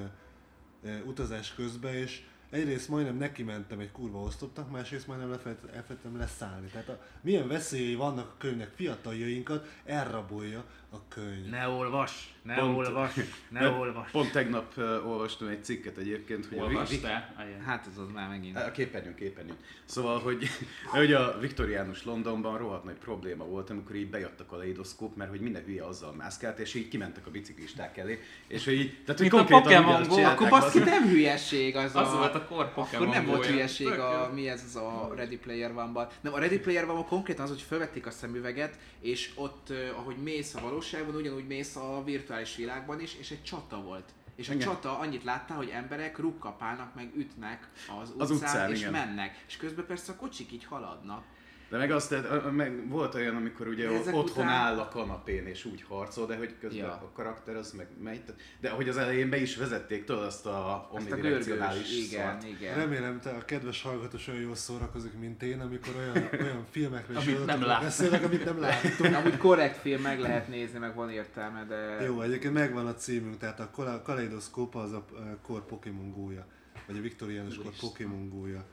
[0.84, 2.22] uh, utazás közben, és
[2.52, 6.68] egyrészt majdnem neki mentem egy kurva osztopnak, másrészt majdnem elfelejtettem leszállni.
[6.68, 11.50] Tehát a, milyen veszélyei vannak a könyvnek, fiataljainkat elrabolja a könyv.
[11.50, 13.14] Ne olvas, ne Pont- olvas,
[13.50, 14.12] ne olvas.
[14.12, 17.34] Pont tegnap uh, olvastam egy cikket egyébként, hogy a, Olvastál?
[17.38, 17.60] Ajaj.
[17.66, 18.58] Hát ez az már megint.
[18.58, 19.58] a képernyőn, képernyőn.
[19.86, 20.48] Szóval, hogy,
[20.86, 25.40] hogy a viktoriánus Londonban rohadt nagy probléma volt, amikor így bejött a kaleidoszkóp, mert hogy
[25.40, 29.32] minden hülye azzal mászkált, és így kimentek a biciklisták elé, és hogy így, tehát hogy
[29.32, 32.18] Mint a konkrétan Pokémon ugyanazt Go, csinálták, Akkor baszki, nem hülyeség az, Az a...
[32.18, 35.72] volt a kor Pokémon Akkor nem volt hülyeség a, mi ez az a Ready Player
[35.72, 36.08] One-ban.
[36.22, 40.56] Nem, a Ready Player One-ban konkrétan az, hogy felvették a szemüveget, és ott, ahogy mész
[40.56, 44.10] a valóságban, ugyanúgy mész a virtuális világban is, és egy csata volt.
[44.36, 44.68] És a Igen.
[44.68, 47.70] csata annyit látta, hogy emberek rukkapálnak, meg ütnek
[48.02, 48.92] az utcán, Az utcán, és igen.
[48.92, 49.44] mennek.
[49.48, 51.24] És közben persze a kocsik így haladnak.
[51.72, 55.46] De meg azt, tehát, meg volt olyan, amikor ugye ezek otthon után- áll a kanapén
[55.46, 56.92] és úgy harcol, de hogy közben Ja.
[56.92, 58.22] a karakter az meg megy.
[58.60, 62.44] De hogy az elején be is vezették tudod azt a omnidirekcionális igen, szart.
[62.48, 62.76] igen.
[62.76, 67.28] Remélem, te a kedves hallgatós olyan jól szórakozik, mint én, amikor olyan, olyan filmekről és
[67.28, 69.16] Amit nem beszélek, amit nem látunk.
[69.16, 72.04] Amúgy korrekt film, meg lehet nézni, meg van értelme, de...
[72.06, 75.06] Jó, egyébként megvan a címünk, tehát a Kala- Kaleidoszkóp az a
[75.42, 76.46] kor Pokémon Go-ja.
[76.88, 77.72] Vagy a viktoriánus kor.
[77.80, 78.64] Pokémon Go-ja.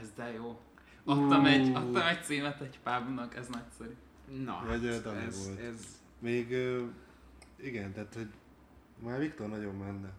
[0.00, 0.60] Ez de jó.
[1.06, 3.94] Adtam egy, adtam egy címet egy pubnak, ez nagyszerű.
[4.44, 5.58] Na, Vagy, hát, ez, volt.
[5.60, 5.86] ez,
[6.18, 6.56] Még,
[7.56, 8.28] igen, tehát, hogy
[8.98, 10.12] már Viktor nagyon menne.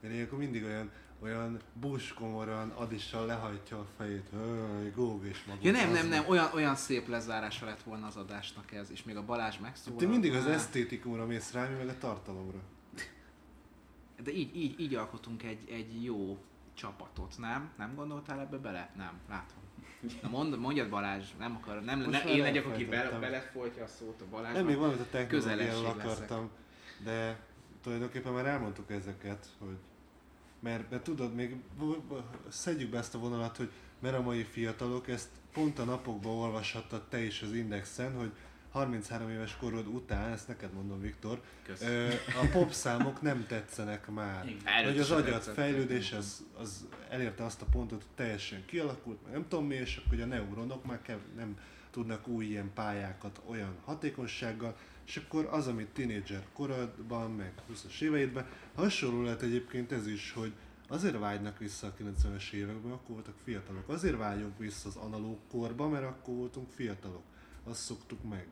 [0.00, 0.90] Mert ilyenkor mindig olyan,
[1.20, 4.30] olyan buskomoran adissal lehajtja a fejét.
[4.94, 5.64] Góg és maguk.
[5.64, 9.16] Ja nem, nem, nem, olyan, olyan szép lezárása lett volna az adásnak ez, és még
[9.16, 9.98] a Balázs megszólal.
[9.98, 12.58] Te mindig az esztétikumra mész rá, mi meg a tartalomra.
[14.22, 16.38] De így, így, így alkotunk egy, egy jó
[16.74, 17.70] csapatot, nem?
[17.76, 18.92] Nem gondoltál ebbe bele?
[18.96, 19.63] Nem, látom.
[20.22, 23.20] Na mond, mondjad Balázs, nem akar, nem, ne, én legyek, aki elfelejtettem.
[23.20, 24.54] be, belefolytja a szót a Balázs.
[24.54, 26.04] Nem, még valamit a technológiáról leszek.
[26.04, 26.50] akartam,
[27.04, 27.40] de
[27.82, 29.76] tulajdonképpen már elmondtuk ezeket, hogy
[30.60, 31.56] mert, mert tudod, még
[32.48, 37.08] szedjük be ezt a vonalat, hogy mert a mai fiatalok ezt pont a napokban olvashattad
[37.08, 38.32] te is az Indexen, hogy
[38.74, 41.40] 33 éves korod után, ezt neked mondom Viktor,
[41.80, 42.08] ö,
[42.42, 44.46] a popszámok nem tetszenek már.
[44.48, 44.84] Igen.
[44.84, 45.54] Hogy az tetszett.
[45.54, 49.96] fejlődés az, az elérte azt a pontot, hogy teljesen kialakult, meg nem tudom mi, és
[49.96, 51.58] akkor hogy a neuronok már kev, nem
[51.90, 58.46] tudnak új ilyen pályákat olyan hatékonysággal, és akkor az, amit tinédzser korodban, meg 20-as éveidben,
[58.74, 60.52] hasonló lehet egyébként ez is, hogy
[60.88, 63.88] azért vágynak vissza a 90-es években, akkor voltak fiatalok.
[63.88, 67.22] Azért vágyunk vissza az analóg korba, mert akkor voltunk fiatalok.
[67.64, 68.46] Azt szoktuk meg.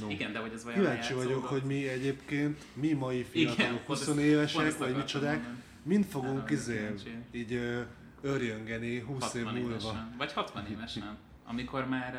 [0.00, 0.10] No.
[0.10, 3.84] Igen, de hogy ez vajon Kíváncsi vagyok, hogy mi egyébként, mi mai fiatalok, Igen, 20
[3.86, 5.62] pont ezt- pont évesek, vagy micsodák, mondani.
[5.82, 6.94] mind fogunk izé,
[7.32, 7.80] így ö,
[8.22, 9.70] örjöngeni 20 év 60 múlva.
[9.70, 10.14] évesen.
[10.18, 11.16] Vagy 60 évesen.
[11.46, 12.14] Amikor már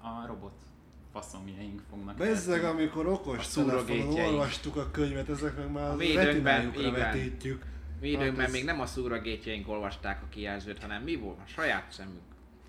[0.00, 0.52] a robot
[1.12, 6.80] faszomjaink fognak Bezzeg, amikor okos telefonon olvastuk a könyvet, ezek meg már A védőnkben, retinájukra
[6.80, 6.92] igen.
[6.92, 7.64] vetítjük.
[8.00, 11.38] Mi időnkben Hát ez- még nem a szúragétjeink olvasták a kijelzőt, hanem mi volt?
[11.44, 12.20] A saját szemünk.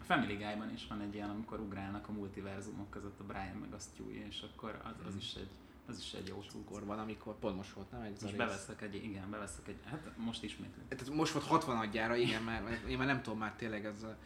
[0.09, 3.77] Family Guy-ban is van egy ilyen, amikor ugrálnak a multiverzumok között a Brian meg a
[3.79, 5.49] Stewie, és akkor az, az is egy
[5.85, 6.43] az is egy jó.
[6.65, 8.01] Akkor van, amikor pont most volt, nem?
[8.01, 10.87] A Most beveszek egy, igen, beveszek egy, hát most ismétlem.
[10.87, 14.17] Tehát most volt 60 adjára, igen, mert én már nem tudom már tényleg ez a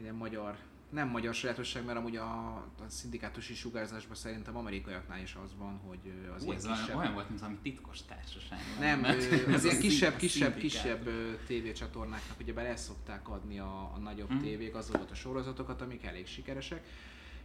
[0.00, 0.56] ilyen magyar,
[0.90, 6.12] nem magyar sajátosság, mert amúgy a, a szindikátusi sugárzásban szerintem amerikaiaknál is az van, hogy
[6.36, 6.96] az Ú, ilyen ez olyan, kisebb...
[6.96, 8.58] olyan volt, mint valami titkos társaság.
[8.78, 11.08] Nem, ez az ilyen kisebb, kisebb, kisebb
[11.46, 14.42] tévécsatornáknak ugye el szokták adni a, a nagyobb Mhm.
[14.42, 16.86] tévék azokat a sorozatokat, amik elég sikeresek.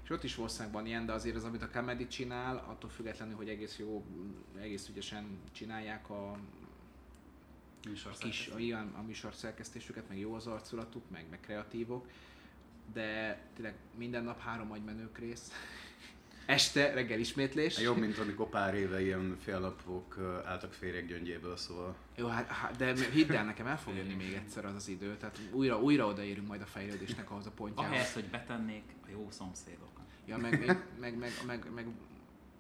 [0.04, 3.50] És ott is országban ilyen, de azért az, amit a Comedy csinál, attól függetlenül, hogy
[3.50, 4.06] egész jó,
[4.62, 11.26] egész ügyesen csinálják a, a kis, a, a műsor szerkesztésüket, meg jó az arculatuk, meg,
[11.30, 12.08] meg kreatívok,
[12.94, 15.52] de tényleg minden nap három agymenők rész.
[16.46, 17.80] Este, reggel ismétlés.
[17.80, 22.96] Jobb, mint amikor pár éve ilyen féllapok álltak férjek gyöngyéből, szóval Jó, hát, hát, de
[23.12, 26.48] hidd el, nekem el fog jönni még egyszer az az idő, tehát újra, újra odaérünk
[26.48, 27.92] majd a fejlődésnek ahhoz a pontjához.
[27.92, 30.06] Ahelyett, hogy betennék a jó szomszédokat.
[30.26, 31.88] Ja, meg, meg, meg, meg, meg, meg,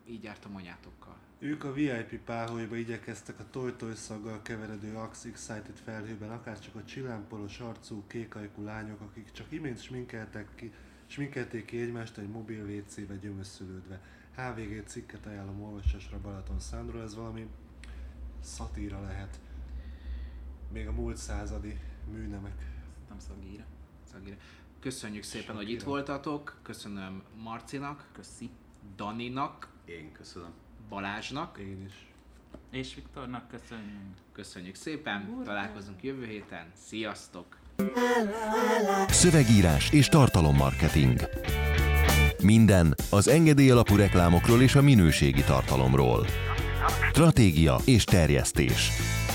[0.07, 1.17] így jártam anyátokkal.
[1.45, 6.83] Ők a VIP páholyba igyekeztek a toj szaggal keveredő Axe Excited felhőben, akár csak a
[6.83, 10.73] csillámporos arcú, kékajkú lányok, akik csak imént sminkeltek ki,
[11.07, 14.01] sminkelték ki egymást egy mobil WC-be gyömöszölődve.
[14.35, 17.47] HVG cikket ajánlom olvasásra Balaton Szándról, ez valami
[18.39, 19.39] szatíra lehet.
[20.71, 21.79] Még a múlt századi
[22.11, 22.65] műnemek.
[23.09, 23.63] Nem szagíra.
[24.11, 24.37] Szagire.
[24.79, 25.79] Köszönjük szépen, hogy Szagire.
[25.79, 26.59] itt voltatok.
[26.61, 28.49] Köszönöm Marcinak, Köszi.
[28.95, 30.64] Daninak, én köszönöm.
[30.89, 31.57] Balázsnak.
[31.59, 31.93] Én is.
[32.71, 34.15] És Viktornak köszönjük.
[34.33, 36.65] Köszönjük szépen, találkozunk jövő héten.
[36.87, 37.57] Sziasztok!
[39.07, 41.19] Szövegírás és tartalommarketing.
[42.43, 46.25] Minden az engedély alapú reklámokról és a minőségi tartalomról.
[47.09, 48.89] Stratégia és terjesztés.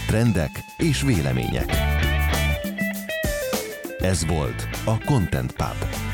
[0.07, 1.71] Trendek és vélemények.
[3.99, 6.10] Ez volt a Content Pub.